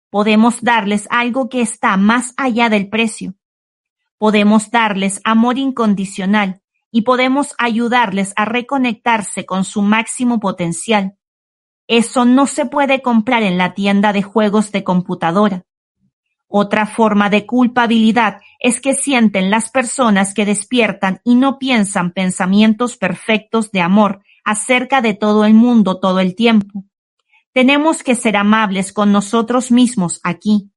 [0.10, 3.36] Podemos darles algo que está más allá del precio.
[4.18, 11.18] Podemos darles amor incondicional y podemos ayudarles a reconectarse con su máximo potencial.
[11.88, 15.66] Eso no se puede comprar en la tienda de juegos de computadora.
[16.48, 22.96] Otra forma de culpabilidad es que sienten las personas que despiertan y no piensan pensamientos
[22.96, 26.86] perfectos de amor acerca de todo el mundo todo el tiempo.
[27.54, 30.72] Tenemos que ser amables con nosotros mismos aquí.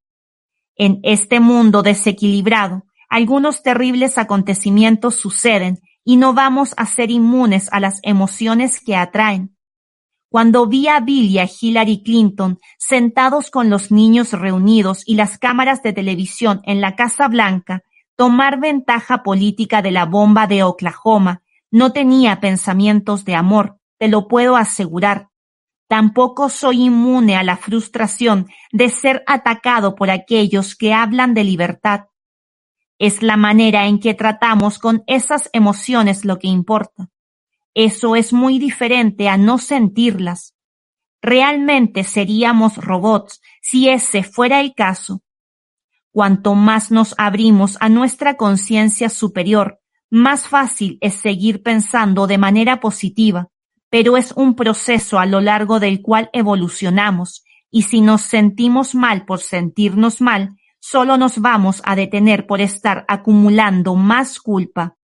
[0.75, 7.79] En este mundo desequilibrado, algunos terribles acontecimientos suceden y no vamos a ser inmunes a
[7.79, 9.56] las emociones que atraen.
[10.29, 15.37] Cuando vi a Bill y a Hillary Clinton sentados con los niños reunidos y las
[15.37, 17.83] cámaras de televisión en la Casa Blanca
[18.17, 24.27] tomar ventaja política de la bomba de Oklahoma, no tenía pensamientos de amor, te lo
[24.27, 25.29] puedo asegurar.
[25.87, 32.05] Tampoco soy inmune a la frustración de ser atacado por aquellos que hablan de libertad.
[32.99, 37.09] Es la manera en que tratamos con esas emociones lo que importa.
[37.79, 40.55] Eso es muy diferente a no sentirlas.
[41.21, 45.21] Realmente seríamos robots si ese fuera el caso.
[46.11, 52.79] Cuanto más nos abrimos a nuestra conciencia superior, más fácil es seguir pensando de manera
[52.79, 53.49] positiva,
[53.91, 59.23] pero es un proceso a lo largo del cual evolucionamos, y si nos sentimos mal
[59.23, 64.97] por sentirnos mal, solo nos vamos a detener por estar acumulando más culpa.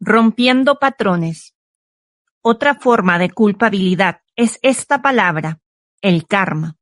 [0.00, 1.57] Rompiendo patrones.
[2.50, 5.60] Otra forma de culpabilidad es esta palabra,
[6.00, 6.78] el karma.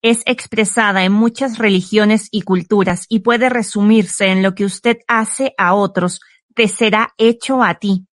[0.00, 5.54] Es expresada en muchas religiones y culturas y puede resumirse en lo que usted hace
[5.58, 6.20] a otros,
[6.54, 8.06] te será hecho a ti.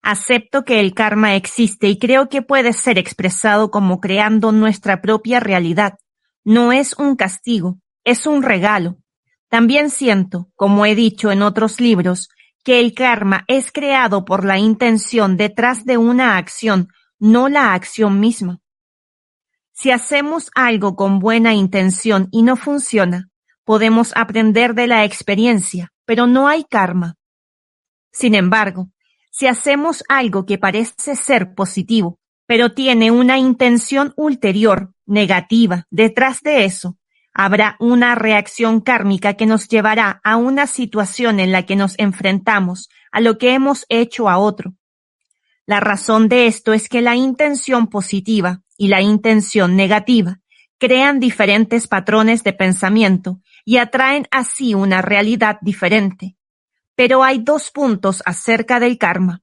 [0.00, 5.40] Acepto que el karma existe y creo que puede ser expresado como creando nuestra propia
[5.40, 5.98] realidad.
[6.42, 8.96] No es un castigo, es un regalo.
[9.50, 12.30] También siento, como he dicho en otros libros,
[12.66, 16.88] que el karma es creado por la intención detrás de una acción,
[17.20, 18.58] no la acción misma.
[19.72, 23.28] Si hacemos algo con buena intención y no funciona,
[23.62, 27.14] podemos aprender de la experiencia, pero no hay karma.
[28.10, 28.90] Sin embargo,
[29.30, 36.64] si hacemos algo que parece ser positivo, pero tiene una intención ulterior, negativa, detrás de
[36.64, 36.98] eso,
[37.38, 42.88] Habrá una reacción kármica que nos llevará a una situación en la que nos enfrentamos
[43.12, 44.72] a lo que hemos hecho a otro.
[45.66, 50.40] La razón de esto es que la intención positiva y la intención negativa
[50.78, 56.38] crean diferentes patrones de pensamiento y atraen así una realidad diferente.
[56.94, 59.42] Pero hay dos puntos acerca del karma.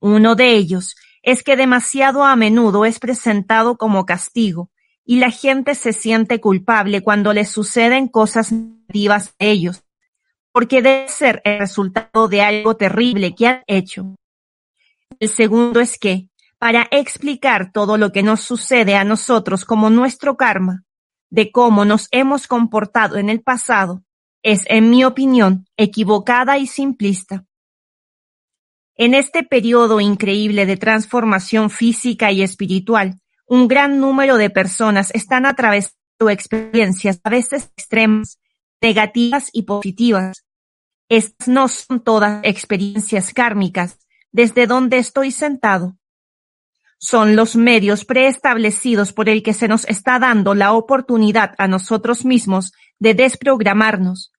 [0.00, 4.71] Uno de ellos es que demasiado a menudo es presentado como castigo
[5.04, 9.82] y la gente se siente culpable cuando les suceden cosas negativas a ellos,
[10.52, 14.14] porque debe ser el resultado de algo terrible que han hecho.
[15.18, 20.36] El segundo es que, para explicar todo lo que nos sucede a nosotros como nuestro
[20.36, 20.84] karma,
[21.30, 24.02] de cómo nos hemos comportado en el pasado,
[24.42, 27.46] es, en mi opinión, equivocada y simplista.
[28.96, 33.21] En este periodo increíble de transformación física y espiritual,
[33.52, 38.38] un gran número de personas están atravesando experiencias a veces extremas,
[38.80, 40.46] negativas y positivas.
[41.10, 43.98] Estas no son todas experiencias kármicas
[44.30, 45.98] desde donde estoy sentado.
[46.96, 52.24] Son los medios preestablecidos por el que se nos está dando la oportunidad a nosotros
[52.24, 54.32] mismos de desprogramarnos.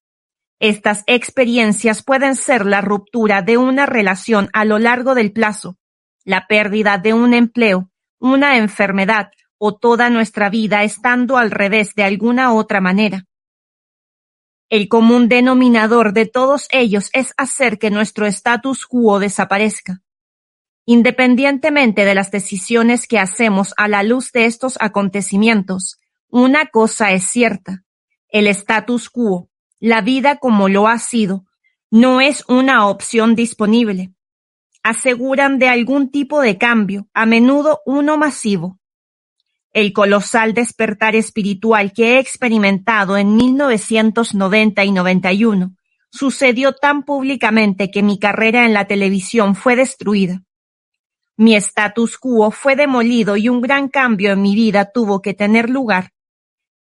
[0.60, 5.78] Estas experiencias pueden ser la ruptura de una relación a lo largo del plazo,
[6.26, 7.93] la pérdida de un empleo,
[8.24, 13.26] una enfermedad o toda nuestra vida estando al revés de alguna otra manera.
[14.70, 20.02] El común denominador de todos ellos es hacer que nuestro status quo desaparezca.
[20.86, 26.00] Independientemente de las decisiones que hacemos a la luz de estos acontecimientos,
[26.30, 27.84] una cosa es cierta.
[28.30, 29.50] El status quo,
[29.82, 31.44] la vida como lo ha sido,
[31.92, 34.14] no es una opción disponible
[34.84, 38.80] aseguran de algún tipo de cambio, a menudo uno masivo.
[39.72, 45.76] El colosal despertar espiritual que he experimentado en 1990 y 91
[46.12, 50.44] sucedió tan públicamente que mi carrera en la televisión fue destruida.
[51.36, 55.72] Mi status quo fue demolido y un gran cambio en mi vida tuvo que tener
[55.72, 56.12] lugar.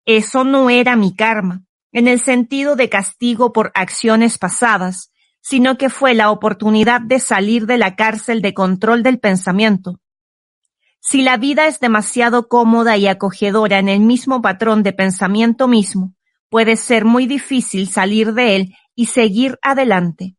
[0.05, 5.08] Eso no era mi karma, en el sentido de castigo por acciones pasadas,
[5.41, 9.99] sino que fue la oportunidad de salir de la cárcel de control del pensamiento.
[10.99, 16.13] Si la vida es demasiado cómoda y acogedora en el mismo patrón de pensamiento mismo,
[16.49, 20.35] puede ser muy difícil salir de él y seguir adelante.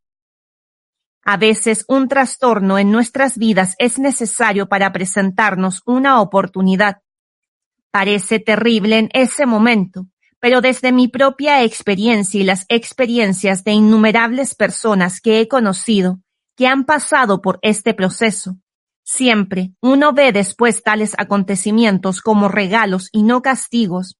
[1.25, 7.03] A veces un trastorno en nuestras vidas es necesario para presentarnos una oportunidad.
[7.91, 10.07] Parece terrible en ese momento,
[10.41, 16.21] pero desde mi propia experiencia y las experiencias de innumerables personas que he conocido
[16.57, 18.57] que han pasado por este proceso,
[19.05, 24.17] siempre uno ve después tales acontecimientos como regalos y no castigos.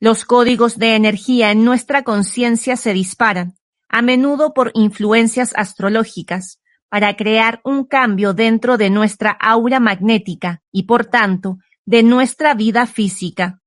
[0.00, 3.56] Los códigos de energía en nuestra conciencia se disparan,
[3.88, 10.84] a menudo por influencias astrológicas, para crear un cambio dentro de nuestra aura magnética y
[10.84, 13.62] por tanto de nuestra vida física.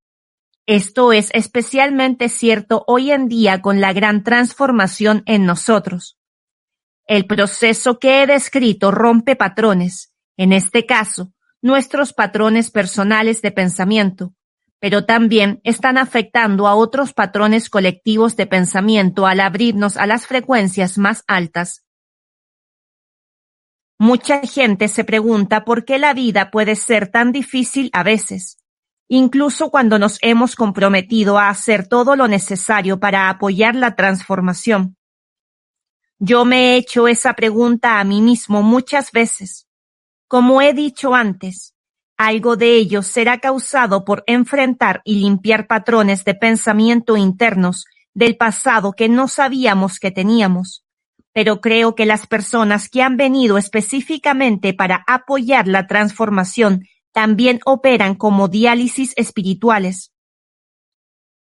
[0.67, 6.19] Esto es especialmente cierto hoy en día con la gran transformación en nosotros.
[7.05, 14.33] El proceso que he descrito rompe patrones, en este caso, nuestros patrones personales de pensamiento,
[14.81, 20.97] pero también están afectando a otros patrones colectivos de pensamiento al abrirnos a las frecuencias
[20.97, 21.85] más altas.
[23.97, 28.56] Mucha gente se pregunta por qué la vida puede ser tan difícil a veces
[29.07, 34.97] incluso cuando nos hemos comprometido a hacer todo lo necesario para apoyar la transformación.
[36.19, 39.67] Yo me he hecho esa pregunta a mí mismo muchas veces.
[40.27, 41.75] Como he dicho antes,
[42.17, 47.85] algo de ello será causado por enfrentar y limpiar patrones de pensamiento internos
[48.15, 50.83] del pasado que no sabíamos que teníamos.
[51.31, 56.87] Pero creo que las personas que han venido específicamente para apoyar la transformación
[57.17, 60.13] también operan como diálisis espirituales.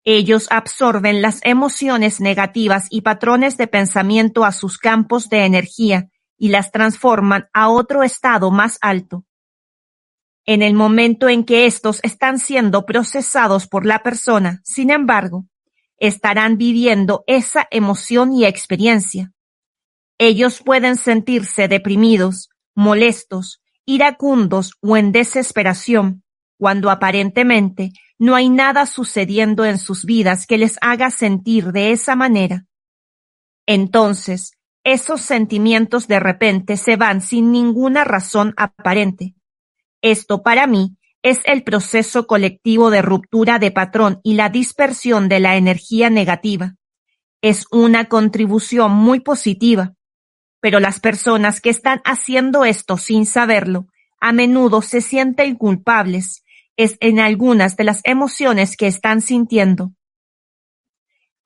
[0.06, 6.48] Ellos absorben las emociones negativas y patrones de pensamiento a sus campos de energía y
[6.52, 9.26] las transforman a otro estado más alto.
[10.46, 15.48] En el momento en que estos están siendo procesados por la persona, sin embargo,
[15.98, 19.34] estarán viviendo esa emoción y experiencia.
[20.18, 26.24] Ellos pueden sentirse deprimidos, molestos, iracundos o en desesperación,
[26.60, 32.16] cuando aparentemente no hay nada sucediendo en sus vidas que les haga sentir de esa
[32.16, 32.66] manera.
[33.66, 34.52] Entonces,
[34.84, 39.36] esos sentimientos de repente se van sin ninguna razón aparente.
[40.02, 45.40] Esto para mí es el proceso colectivo de ruptura de patrón y la dispersión de
[45.40, 46.76] la energía negativa.
[47.42, 49.94] Es una contribución muy positiva,
[50.60, 53.88] pero las personas que están haciendo esto sin saberlo,
[54.20, 56.44] a menudo se sienten culpables,
[56.76, 59.94] es en algunas de las emociones que están sintiendo.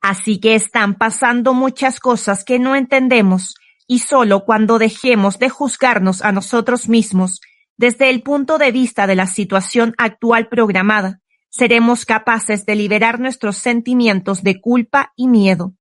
[0.02, 3.56] Así que están pasando muchas cosas que no entendemos
[3.88, 7.40] y solo cuando dejemos de juzgarnos a nosotros mismos
[7.78, 13.58] desde el punto de vista de la situación actual programada, seremos capaces de liberar nuestros
[13.58, 15.74] sentimientos de culpa y miedo.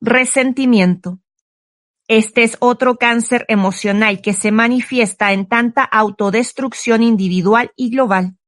[0.00, 1.20] Resentimiento.
[2.08, 8.38] Este es otro cáncer emocional que se manifiesta en tanta autodestrucción individual y global.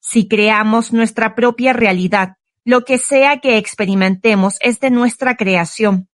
[0.00, 6.08] Si creamos nuestra propia realidad, lo que sea que experimentemos es de nuestra creación.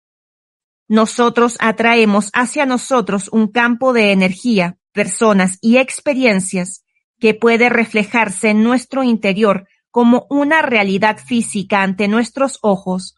[0.86, 6.84] Nosotros atraemos hacia nosotros un campo de energía, personas y experiencias
[7.18, 13.16] que puede reflejarse en nuestro interior como una realidad física ante nuestros ojos,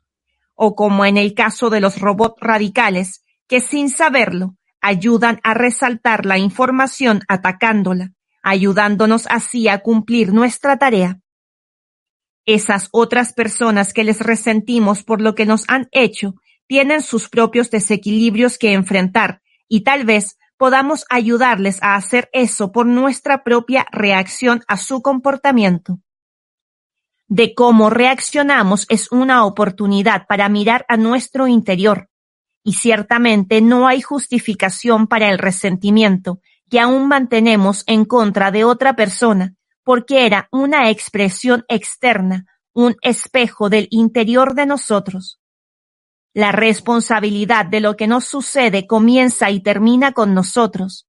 [0.55, 6.25] o como en el caso de los robots radicales, que sin saberlo ayudan a resaltar
[6.25, 11.21] la información atacándola, ayudándonos así a cumplir nuestra tarea.
[12.47, 16.33] Esas otras personas que les resentimos por lo que nos han hecho
[16.67, 22.87] tienen sus propios desequilibrios que enfrentar y tal vez podamos ayudarles a hacer eso por
[22.87, 26.01] nuestra propia reacción a su comportamiento.
[27.29, 32.09] De cómo reaccionamos es una oportunidad para mirar a nuestro interior,
[32.65, 36.41] y ciertamente no hay justificación para el resentimiento
[36.71, 39.55] que aún mantenemos en contra de otra persona,
[39.85, 45.39] porque era una expresión externa, un espejo del interior de nosotros.
[46.33, 51.07] La responsabilidad de lo que nos sucede comienza y termina con nosotros.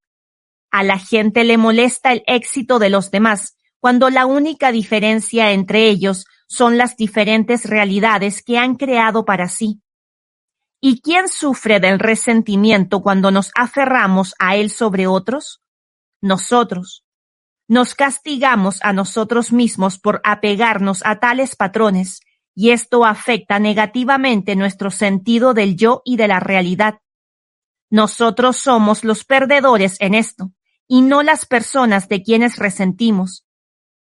[0.69, 5.87] A la gente le molesta el éxito de los demás, cuando la única diferencia entre
[5.87, 9.82] ellos son las diferentes realidades que han creado para sí
[10.85, 15.63] ¿Y quién sufre del resentimiento cuando nos aferramos a él sobre otros?
[16.19, 17.05] Nosotros.
[17.69, 22.19] Nos castigamos a nosotros mismos por apegarnos a tales patrones,
[22.53, 26.95] y esto afecta negativamente nuestro sentido del yo y de la realidad.
[27.89, 30.51] Nosotros somos los perdedores en esto,
[30.85, 33.45] y no las personas de quienes resentimos.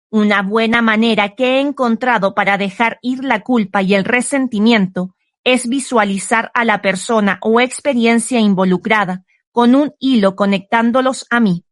[0.10, 5.14] Una buena manera que he encontrado para dejar ir la culpa y el resentimiento
[5.48, 9.24] es visualizar a la persona o experiencia involucrada
[9.54, 11.64] con un hilo conectándolos a mí.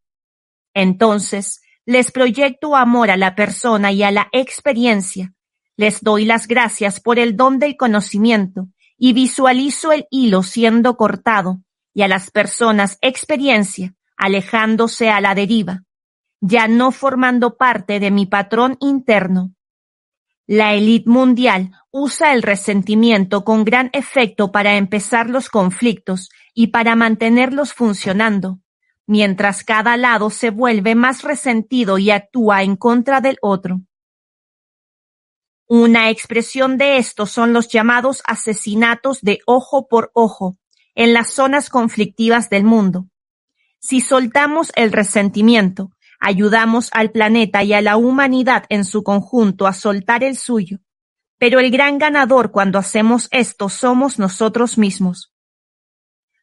[0.73, 5.33] Entonces, les proyecto amor a la persona y a la experiencia.
[5.75, 11.59] Les doy las gracias por el don del conocimiento y visualizo el hilo siendo cortado
[11.93, 15.83] y a las personas experiencia alejándose a la deriva,
[16.39, 19.51] ya no formando parte de mi patrón interno.
[20.47, 26.95] La élite mundial usa el resentimiento con gran efecto para empezar los conflictos y para
[26.95, 28.59] mantenerlos funcionando,
[29.07, 33.81] mientras cada lado se vuelve más resentido y actúa en contra del otro.
[35.67, 40.57] Una expresión de esto son los llamados asesinatos de ojo por ojo
[40.93, 43.07] en las zonas conflictivas del mundo.
[43.79, 49.73] Si soltamos el resentimiento, ayudamos al planeta y a la humanidad en su conjunto a
[49.73, 50.79] soltar el suyo.
[51.37, 55.33] Pero el gran ganador cuando hacemos esto somos nosotros mismos.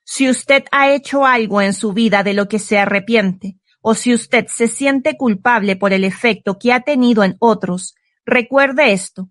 [0.05, 4.15] Si usted ha hecho algo en su vida de lo que se arrepiente, o si
[4.15, 7.95] usted se siente culpable por el efecto que ha tenido en otros,
[8.25, 9.31] recuerde esto.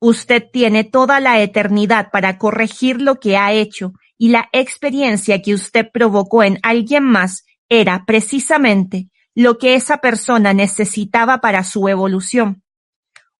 [0.00, 5.54] Usted tiene toda la eternidad para corregir lo que ha hecho y la experiencia que
[5.54, 12.62] usted provocó en alguien más era precisamente lo que esa persona necesitaba para su evolución.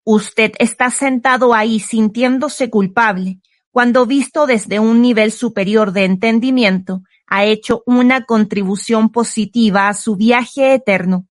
[0.04, 3.40] Usted está sentado ahí sintiéndose culpable,
[3.70, 10.16] cuando visto desde un nivel superior de entendimiento, ha hecho una contribución positiva a su
[10.16, 11.26] viaje eterno.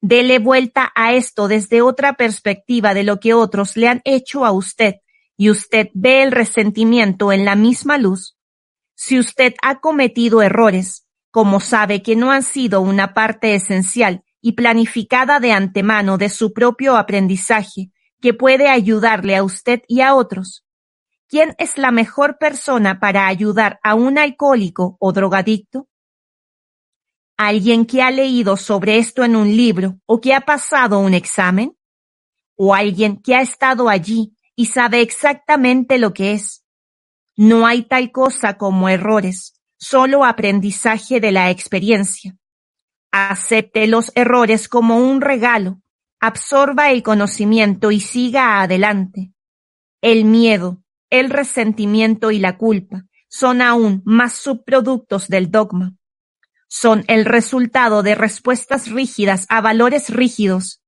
[0.00, 4.52] Dele vuelta a esto desde otra perspectiva de lo que otros le han hecho a
[4.52, 4.96] usted,
[5.36, 8.36] y usted ve el resentimiento en la misma luz.
[8.94, 14.52] Si usted ha cometido errores, como sabe que no han sido una parte esencial y
[14.52, 20.64] planificada de antemano de su propio aprendizaje, que puede ayudarle a usted y a otros,
[21.28, 25.86] ¿Quién es la mejor persona para ayudar a un alcohólico o drogadicto?
[27.36, 31.76] ¿Alguien que ha leído sobre esto en un libro o que ha pasado un examen?
[32.56, 36.64] ¿O alguien que ha estado allí y sabe exactamente lo que es?
[37.36, 42.36] No hay tal cosa como errores, solo aprendizaje de la experiencia.
[43.10, 45.80] Acepte los errores como un regalo,
[46.20, 49.32] absorba el conocimiento y siga adelante.
[50.02, 55.94] El miedo, el resentimiento y la culpa son aún más subproductos del dogma.
[56.68, 60.82] Son el resultado de respuestas rígidas a valores rígidos.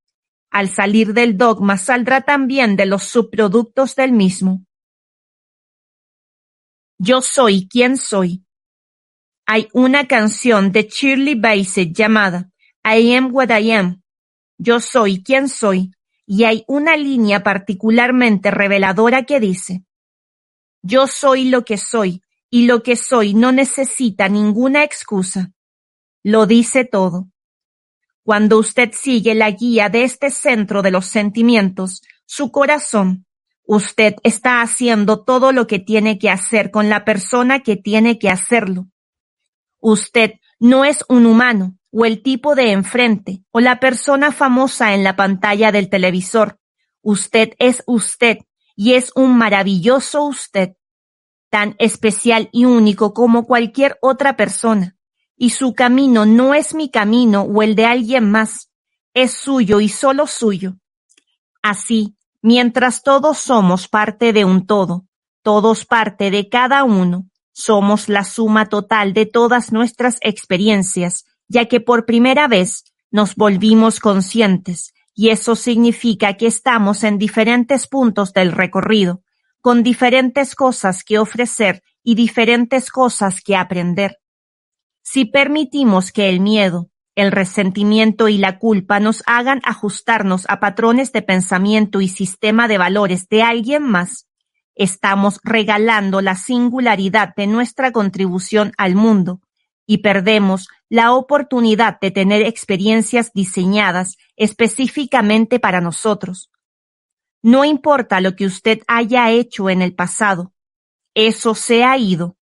[0.51, 4.65] Al salir del dogma saldrá también de los subproductos del mismo.
[6.99, 8.45] Yo soy quien soy.
[9.53, 12.53] Hay una canción de Shirley Bassey llamada
[12.85, 14.01] I am what I am.
[14.59, 15.91] Yo soy quien soy.
[16.25, 19.83] Y hay una línea particularmente reveladora que dice,
[20.83, 25.51] yo soy lo que soy, y lo que soy no necesita ninguna excusa.
[26.23, 27.29] Lo dice todo.
[28.23, 33.27] Cuando usted sigue la guía de este centro de los sentimientos, su corazón,
[33.65, 38.31] usted está haciendo todo lo que tiene que hacer con la persona que tiene que
[38.31, 38.87] hacerlo.
[39.81, 45.03] Usted no es un humano o el tipo de enfrente o la persona famosa en
[45.03, 46.59] la pantalla del televisor.
[47.03, 48.39] Usted es usted
[48.77, 50.77] y es un maravilloso usted,
[51.51, 54.97] tan especial y único como cualquier otra persona,
[55.37, 58.71] y su camino no es mi camino o el de alguien más,
[59.15, 60.77] es suyo y solo suyo.
[61.63, 65.07] Así, mientras todos somos parte de un todo,
[65.43, 71.81] todos parte de cada uno, somos la suma total de todas nuestras experiencias, ya que
[71.81, 78.53] por primera vez nos volvimos conscientes y eso significa que estamos en diferentes puntos del
[78.53, 79.23] recorrido,
[79.61, 84.19] con diferentes cosas que ofrecer y diferentes cosas que aprender.
[85.03, 91.13] Si permitimos que el miedo, el resentimiento y la culpa nos hagan ajustarnos a patrones
[91.13, 94.30] de pensamiento y sistema de valores de alguien más,
[94.81, 99.43] estamos regalando la singularidad de nuestra contribución al mundo
[99.87, 106.51] y perdemos la oportunidad de tener experiencias diseñadas específicamente para nosotros.
[107.43, 110.55] No importa lo que usted haya hecho en el pasado,
[111.13, 112.37] Eso se ha ido.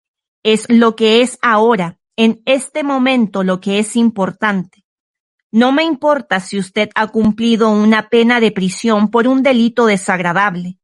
[0.43, 4.83] Es lo que es ahora, en este momento lo que es importante.
[5.51, 10.79] No me importa si usted ha cumplido una pena de prisión por un delito desagradable.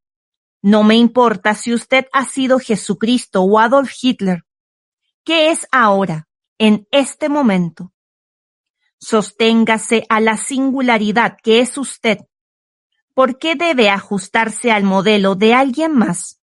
[0.61, 4.45] No me importa si usted ha sido Jesucristo o Adolf Hitler.
[5.23, 6.27] ¿Qué es ahora,
[6.59, 7.93] en este momento?
[8.99, 12.19] Sosténgase a la singularidad que es usted.
[13.15, 16.39] ¿Por qué debe ajustarse al modelo de alguien más?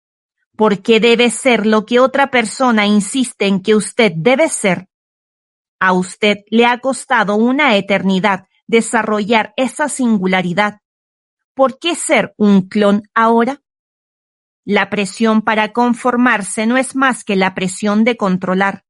[0.57, 4.89] ¿Por qué debe ser lo que otra persona insiste en que usted debe ser?
[5.81, 10.81] A usted le ha costado una eternidad desarrollar esa singularidad.
[11.55, 13.63] ¿Por qué ser un clon ahora?
[14.65, 18.85] La presión para conformarse no es más que la presión de controlar.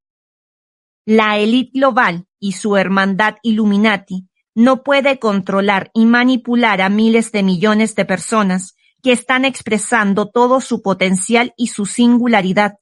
[1.06, 7.42] La élite global y su hermandad Illuminati no puede controlar y manipular a miles de
[7.42, 12.78] millones de personas que están expresando todo su potencial y su singularidad.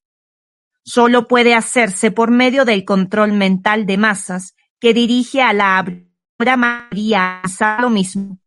[0.83, 6.57] Solo puede hacerse por medio del control mental de masas que dirige a la abrumadora
[6.57, 8.39] mayoría a lo mismo.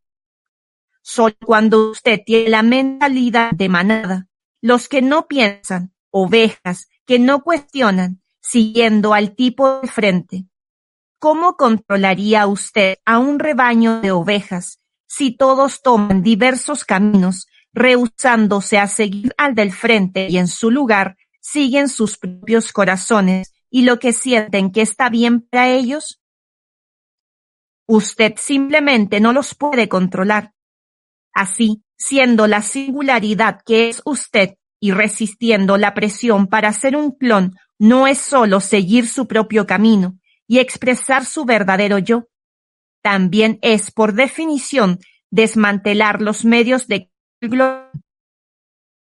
[1.01, 4.27] Solo cuando usted tiene la mentalidad de manada
[4.63, 10.45] los que no piensan, ovejas, que no cuestionan, siguiendo al tipo de frente.
[11.19, 18.87] ¿Cómo controlaría usted a un rebaño de ovejas si todos toman diversos caminos, rehusándose a
[18.87, 24.13] seguir al del frente y en su lugar siguen sus propios corazones y lo que
[24.13, 26.21] sienten que está bien para ellos?
[27.85, 30.53] Usted simplemente no los puede controlar.
[31.33, 37.55] Así, siendo la singularidad que es usted y resistiendo la presión para ser un clon,
[37.79, 42.27] no es solo seguir su propio camino y expresar su verdadero yo,
[43.01, 44.99] también es, por definición,
[45.31, 47.09] desmantelar los medios de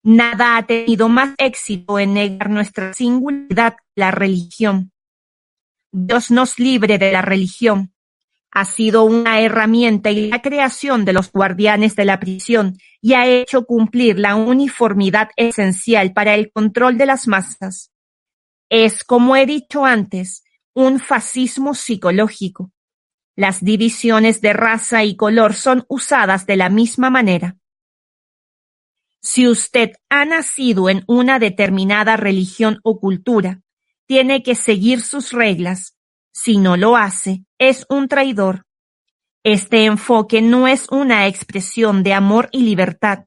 [0.03, 4.91] Nada ha tenido más éxito en negar nuestra singularidad, la religión.
[5.91, 7.90] Dios nos libre de la religión,
[8.51, 13.25] ha sido una herramienta y la creación de los guardianes de la prisión y ha
[13.25, 17.91] hecho cumplir la uniformidad esencial para el control de las masas.
[18.69, 20.43] Es, como he dicho antes,
[20.73, 22.71] un fascismo psicológico.
[23.35, 27.57] Las divisiones de raza y color son usadas de la misma manera.
[29.21, 33.61] Si usted ha nacido en una determinada religión o cultura,
[34.07, 35.95] tiene que seguir sus reglas,
[36.31, 38.65] si no lo hace, es un traidor.
[39.43, 43.25] Este enfoque no es una expresión de amor y libertad,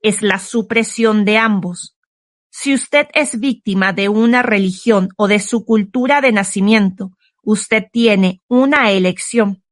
[0.00, 1.96] es la supresión de ambos.
[2.50, 7.10] Si usted es víctima de una religión o de su cultura de nacimiento,
[7.42, 9.62] usted tiene una elección.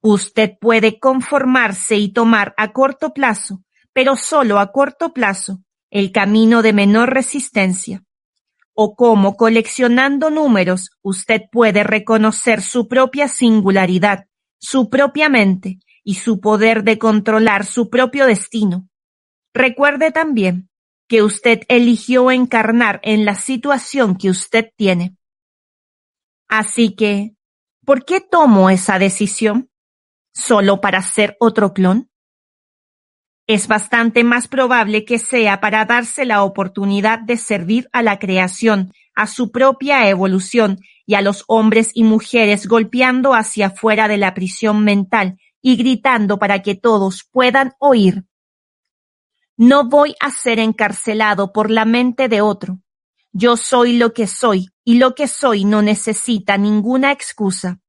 [0.00, 3.62] Usted puede conformarse y tomar a corto plazo,
[3.92, 8.04] pero solo a corto plazo, el camino de menor resistencia
[8.80, 14.26] o cómo coleccionando números usted puede reconocer su propia singularidad,
[14.60, 18.88] su propia mente y su poder de controlar su propio destino.
[19.52, 20.70] Recuerde también
[21.08, 25.16] que usted eligió encarnar en la situación que usted tiene.
[26.46, 27.34] Así que,
[27.84, 29.72] ¿por qué tomo esa decisión?
[30.32, 32.12] ¿Solo para ser otro clon?
[33.48, 38.92] Es bastante más probable que sea para darse la oportunidad de servir a la creación,
[39.14, 44.34] a su propia evolución y a los hombres y mujeres golpeando hacia afuera de la
[44.34, 48.24] prisión mental y gritando para que todos puedan oír.
[49.56, 52.80] No voy a ser encarcelado por la mente de otro.
[53.32, 57.80] Yo soy lo que soy y lo que soy no necesita ninguna excusa.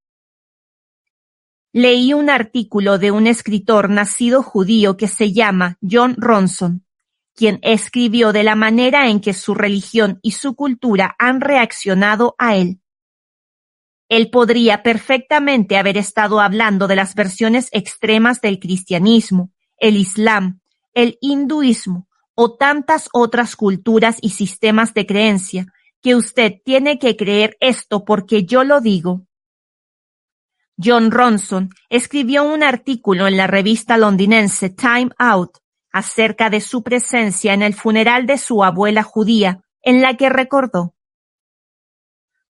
[1.82, 6.86] Leí un artículo de un escritor nacido judío que se llama John Ronson,
[7.34, 12.58] quien escribió de la manera en que su religión y su cultura han reaccionado a
[12.58, 12.82] él.
[14.10, 20.60] Él podría perfectamente haber estado hablando de las versiones extremas del cristianismo, el islam,
[20.94, 25.68] el hinduismo o tantas otras culturas y sistemas de creencia,
[26.02, 29.29] que usted tiene que creer esto porque yo lo digo.
[30.82, 35.58] John Ronson escribió un artículo en la revista londinense Time Out
[35.92, 40.96] acerca de su presencia en el funeral de su abuela judía, en la que recordó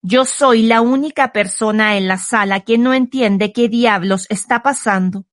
[0.00, 5.26] Yo soy la única persona en la sala que no entiende qué diablos está pasando.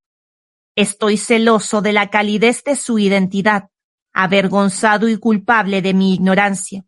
[0.75, 3.69] Estoy celoso de la calidez de su identidad,
[4.11, 6.86] avergonzado y culpable de mi ignorancia.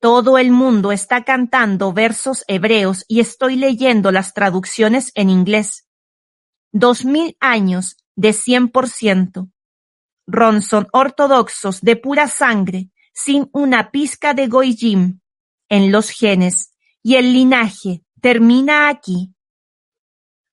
[0.00, 5.88] Todo el mundo está cantando versos hebreos y estoy leyendo las traducciones en inglés.
[6.70, 9.48] Dos mil años de cien por ciento.
[10.26, 15.20] Ronson ortodoxos de pura sangre, sin una pizca de goyim
[15.68, 19.32] en los genes y el linaje termina aquí.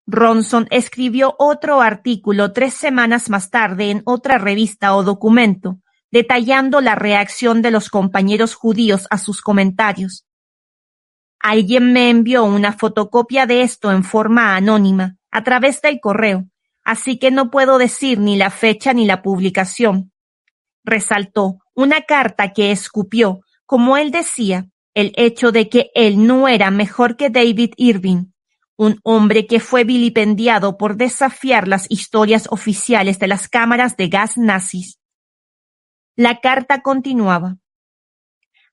[0.06, 5.80] Ronson escribió otro artículo tres semanas más tarde en otra revista o documento,
[6.14, 10.28] detallando la reacción de los compañeros judíos a sus comentarios.
[11.40, 16.46] Alguien me envió una fotocopia de esto en forma anónima, a través del correo,
[16.84, 20.12] así que no puedo decir ni la fecha ni la publicación.
[20.84, 26.70] Resaltó una carta que escupió, como él decía, el hecho de que él no era
[26.70, 28.26] mejor que David Irving,
[28.78, 34.38] un hombre que fue vilipendiado por desafiar las historias oficiales de las cámaras de gas
[34.38, 35.00] nazis.
[36.16, 37.58] La carta continuaba.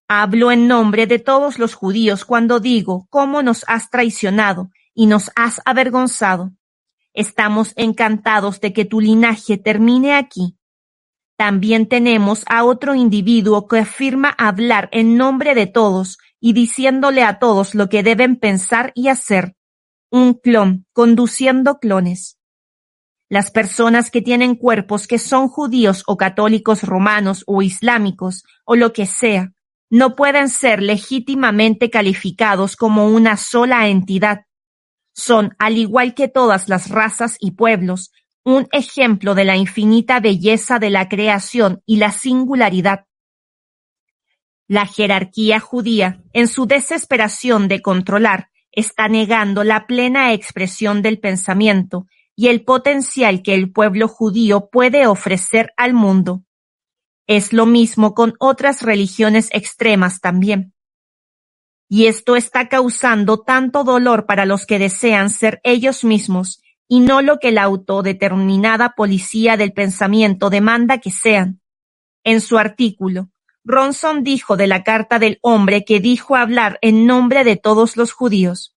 [0.08, 5.30] Hablo en nombre de todos los judíos cuando digo cómo nos has traicionado y nos
[5.36, 6.52] has avergonzado.
[7.14, 10.58] Estamos encantados de que tu linaje termine aquí.
[11.38, 17.38] También tenemos a otro individuo que afirma hablar en nombre de todos y diciéndole a
[17.38, 19.56] todos lo que deben pensar y hacer
[20.10, 22.39] un clon conduciendo clones.
[23.30, 28.92] Las personas que tienen cuerpos que son judíos o católicos romanos o islámicos o lo
[28.92, 29.52] que sea,
[29.88, 34.46] no pueden ser legítimamente calificados como una sola entidad.
[35.12, 38.10] Son, al igual que todas las razas y pueblos,
[38.42, 43.06] un ejemplo de la infinita belleza de la creación y la singularidad.
[44.66, 52.06] La jerarquía judía, en su desesperación de controlar, está negando la plena expresión del pensamiento
[52.40, 56.42] y el potencial que el pueblo judío puede ofrecer al mundo.
[57.26, 60.72] Es lo mismo con otras religiones extremas también.
[61.86, 67.20] Y esto está causando tanto dolor para los que desean ser ellos mismos y no
[67.20, 71.60] lo que la autodeterminada policía del pensamiento demanda que sean.
[72.24, 73.28] En su artículo,
[73.64, 78.12] Ronson dijo de la carta del hombre que dijo hablar en nombre de todos los
[78.12, 78.74] judíos.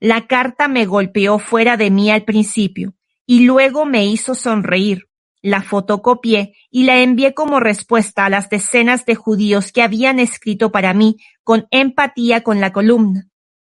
[0.00, 2.94] La carta me golpeó fuera de mí al principio
[3.26, 5.08] y luego me hizo sonreír.
[5.42, 10.72] La fotocopié y la envié como respuesta a las decenas de judíos que habían escrito
[10.72, 13.28] para mí con empatía con la columna.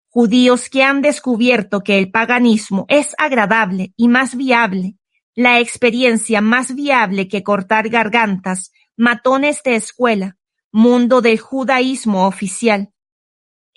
[0.09, 4.97] Judíos que han descubierto que el paganismo es agradable y más viable,
[5.34, 10.36] la experiencia más viable que cortar gargantas, matones de escuela,
[10.73, 12.91] mundo del judaísmo oficial.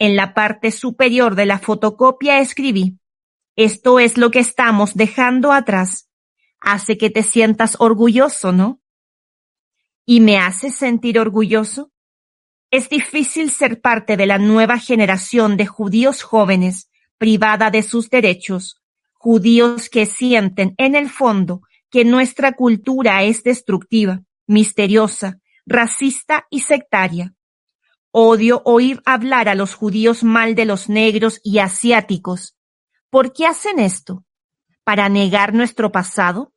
[0.01, 2.99] En la parte superior de la fotocopia escribí,
[3.55, 6.09] esto es lo que estamos dejando atrás.
[6.59, 8.81] Hace que te sientas orgulloso, ¿no?
[10.07, 11.93] ¿Y me hace sentir orgulloso?
[12.71, 16.89] Es difícil ser parte de la nueva generación de judíos jóvenes
[17.19, 18.81] privada de sus derechos,
[19.13, 27.35] judíos que sienten en el fondo que nuestra cultura es destructiva, misteriosa, racista y sectaria.
[28.13, 32.57] Odio oír hablar a los judíos mal de los negros y asiáticos.
[33.09, 34.25] ¿Por qué hacen esto?
[34.83, 36.53] ¿Para negar nuestro pasado?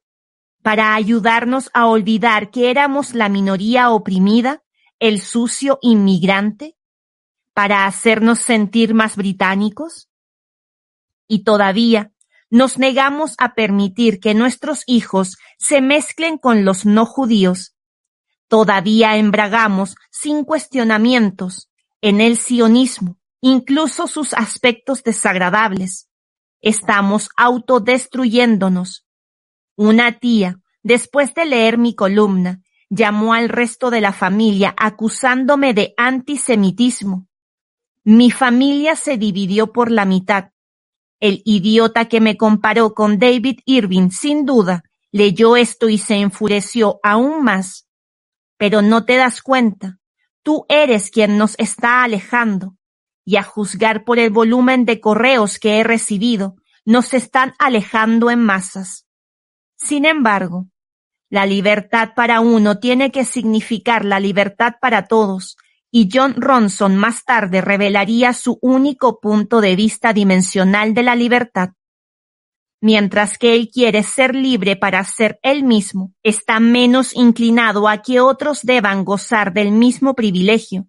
[0.64, 4.64] ¿Para ayudarnos a olvidar que éramos la minoría oprimida,
[4.98, 6.76] el sucio inmigrante?
[7.54, 10.10] ¿Para hacernos sentir más británicos?
[11.28, 12.14] Y todavía
[12.50, 17.73] nos negamos a permitir que nuestros hijos se mezclen con los no judíos.
[18.54, 26.08] Todavía embragamos sin cuestionamientos en el sionismo, incluso sus aspectos desagradables.
[26.62, 29.08] Estamos autodestruyéndonos.
[29.76, 35.96] Una tía, después de leer mi columna, llamó al resto de la familia acusándome de
[35.98, 37.28] antisemitismo.
[38.04, 40.50] Mi familia se dividió por la mitad
[41.20, 47.00] el idiota que me comparó con David Irving, sin duda, leyó esto y se enfureció
[47.02, 47.88] aún más.
[48.64, 50.00] Pero no te das cuenta.
[50.42, 52.78] Tú eres quien nos está alejando.
[53.26, 56.56] Y a juzgar por el volumen de correos que he recibido,
[56.86, 59.06] nos están alejando en masas.
[59.76, 60.70] Sin embargo,
[61.30, 65.58] la libertad para uno tiene que significar la libertad para todos,
[65.92, 71.72] y John Ronson más tarde revelaría su único punto de vista dimensional de la libertad.
[72.86, 78.20] Mientras que él quiere ser libre para ser él mismo, está menos inclinado a que
[78.20, 80.88] otros deban gozar del mismo privilegio.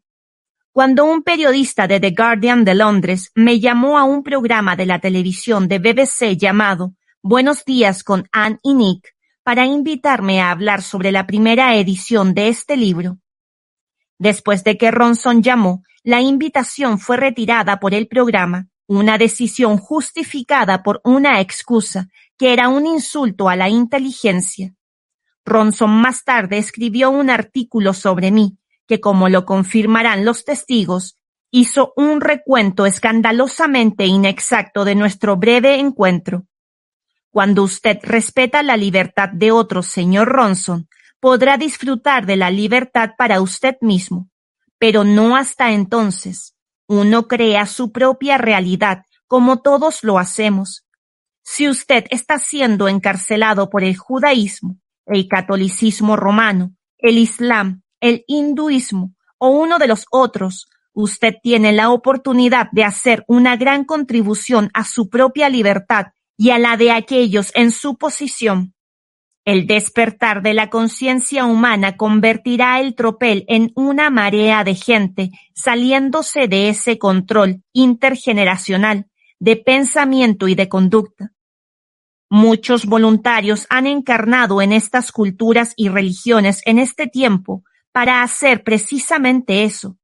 [0.72, 4.98] Cuando un periodista de The Guardian de Londres me llamó a un programa de la
[4.98, 9.14] televisión de BBC llamado Buenos días con Anne y Nick
[9.44, 13.18] para invitarme a hablar sobre la primera edición de este libro,
[14.18, 20.82] Después de que Ronson llamó, la invitación fue retirada por el programa, una decisión justificada
[20.82, 24.74] por una excusa que era un insulto a la inteligencia.
[25.44, 31.16] Ronson más tarde escribió un artículo sobre mí, que como lo confirmarán los testigos,
[31.50, 36.46] hizo un recuento escandalosamente inexacto de nuestro breve encuentro.
[37.30, 40.88] Cuando usted respeta la libertad de otros, señor Ronson,
[41.20, 44.28] podrá disfrutar de la libertad para usted mismo,
[44.78, 46.53] pero no hasta entonces.
[46.86, 50.86] Uno crea su propia realidad, como todos lo hacemos.
[51.42, 59.14] Si usted está siendo encarcelado por el judaísmo, el catolicismo romano, el islam, el hinduismo
[59.38, 64.84] o uno de los otros, usted tiene la oportunidad de hacer una gran contribución a
[64.84, 66.06] su propia libertad
[66.36, 68.73] y a la de aquellos en su posición.
[69.44, 76.48] El despertar de la conciencia humana convertirá el tropel en una marea de gente saliéndose
[76.48, 79.06] de ese control intergeneracional
[79.38, 81.32] de pensamiento y de conducta.
[82.30, 89.64] Muchos voluntarios han encarnado en estas culturas y religiones en este tiempo para hacer precisamente
[89.64, 89.98] eso.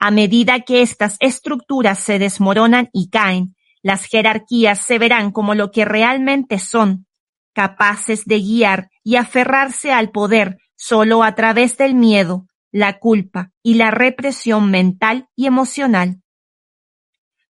[0.00, 5.70] A medida que estas estructuras se desmoronan y caen, las jerarquías se verán como lo
[5.70, 7.06] que realmente son,
[7.54, 13.74] capaces de guiar y aferrarse al poder solo a través del miedo, la culpa y
[13.74, 16.22] la represión mental y emocional.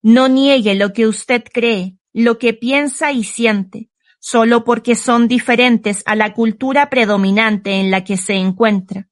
[0.02, 6.02] No niegue lo que usted cree, lo que piensa y siente, solo porque son diferentes
[6.06, 9.08] a la cultura predominante en la que se encuentra.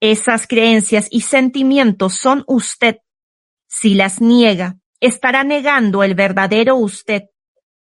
[0.00, 2.96] Esas creencias y sentimientos son usted.
[3.68, 7.24] Si las niega, estará negando el verdadero usted.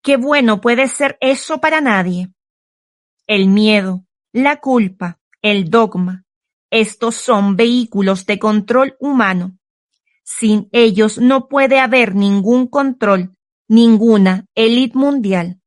[0.05, 2.29] Qué bueno puede ser eso para nadie.
[3.27, 6.27] El miedo, la culpa, el dogma,
[6.71, 9.57] estos son vehículos de control humano.
[10.23, 13.35] Sin ellos no puede haber ningún control,
[13.67, 15.63] ninguna élite mundial.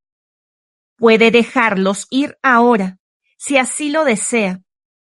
[0.98, 3.00] Puede dejarlos ir ahora,
[3.38, 4.62] si así lo desea.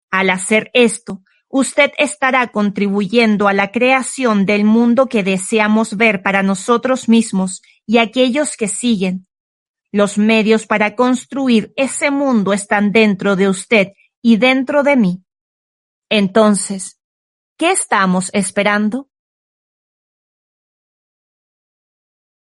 [0.09, 6.41] Al hacer esto, usted estará contribuyendo a la creación del mundo que deseamos ver para
[6.41, 7.61] nosotros mismos
[7.91, 9.27] y aquellos que siguen.
[9.91, 15.25] Los medios para construir ese mundo están dentro de usted y dentro de mí.
[16.09, 17.01] Entonces,
[17.57, 19.09] ¿qué estamos esperando?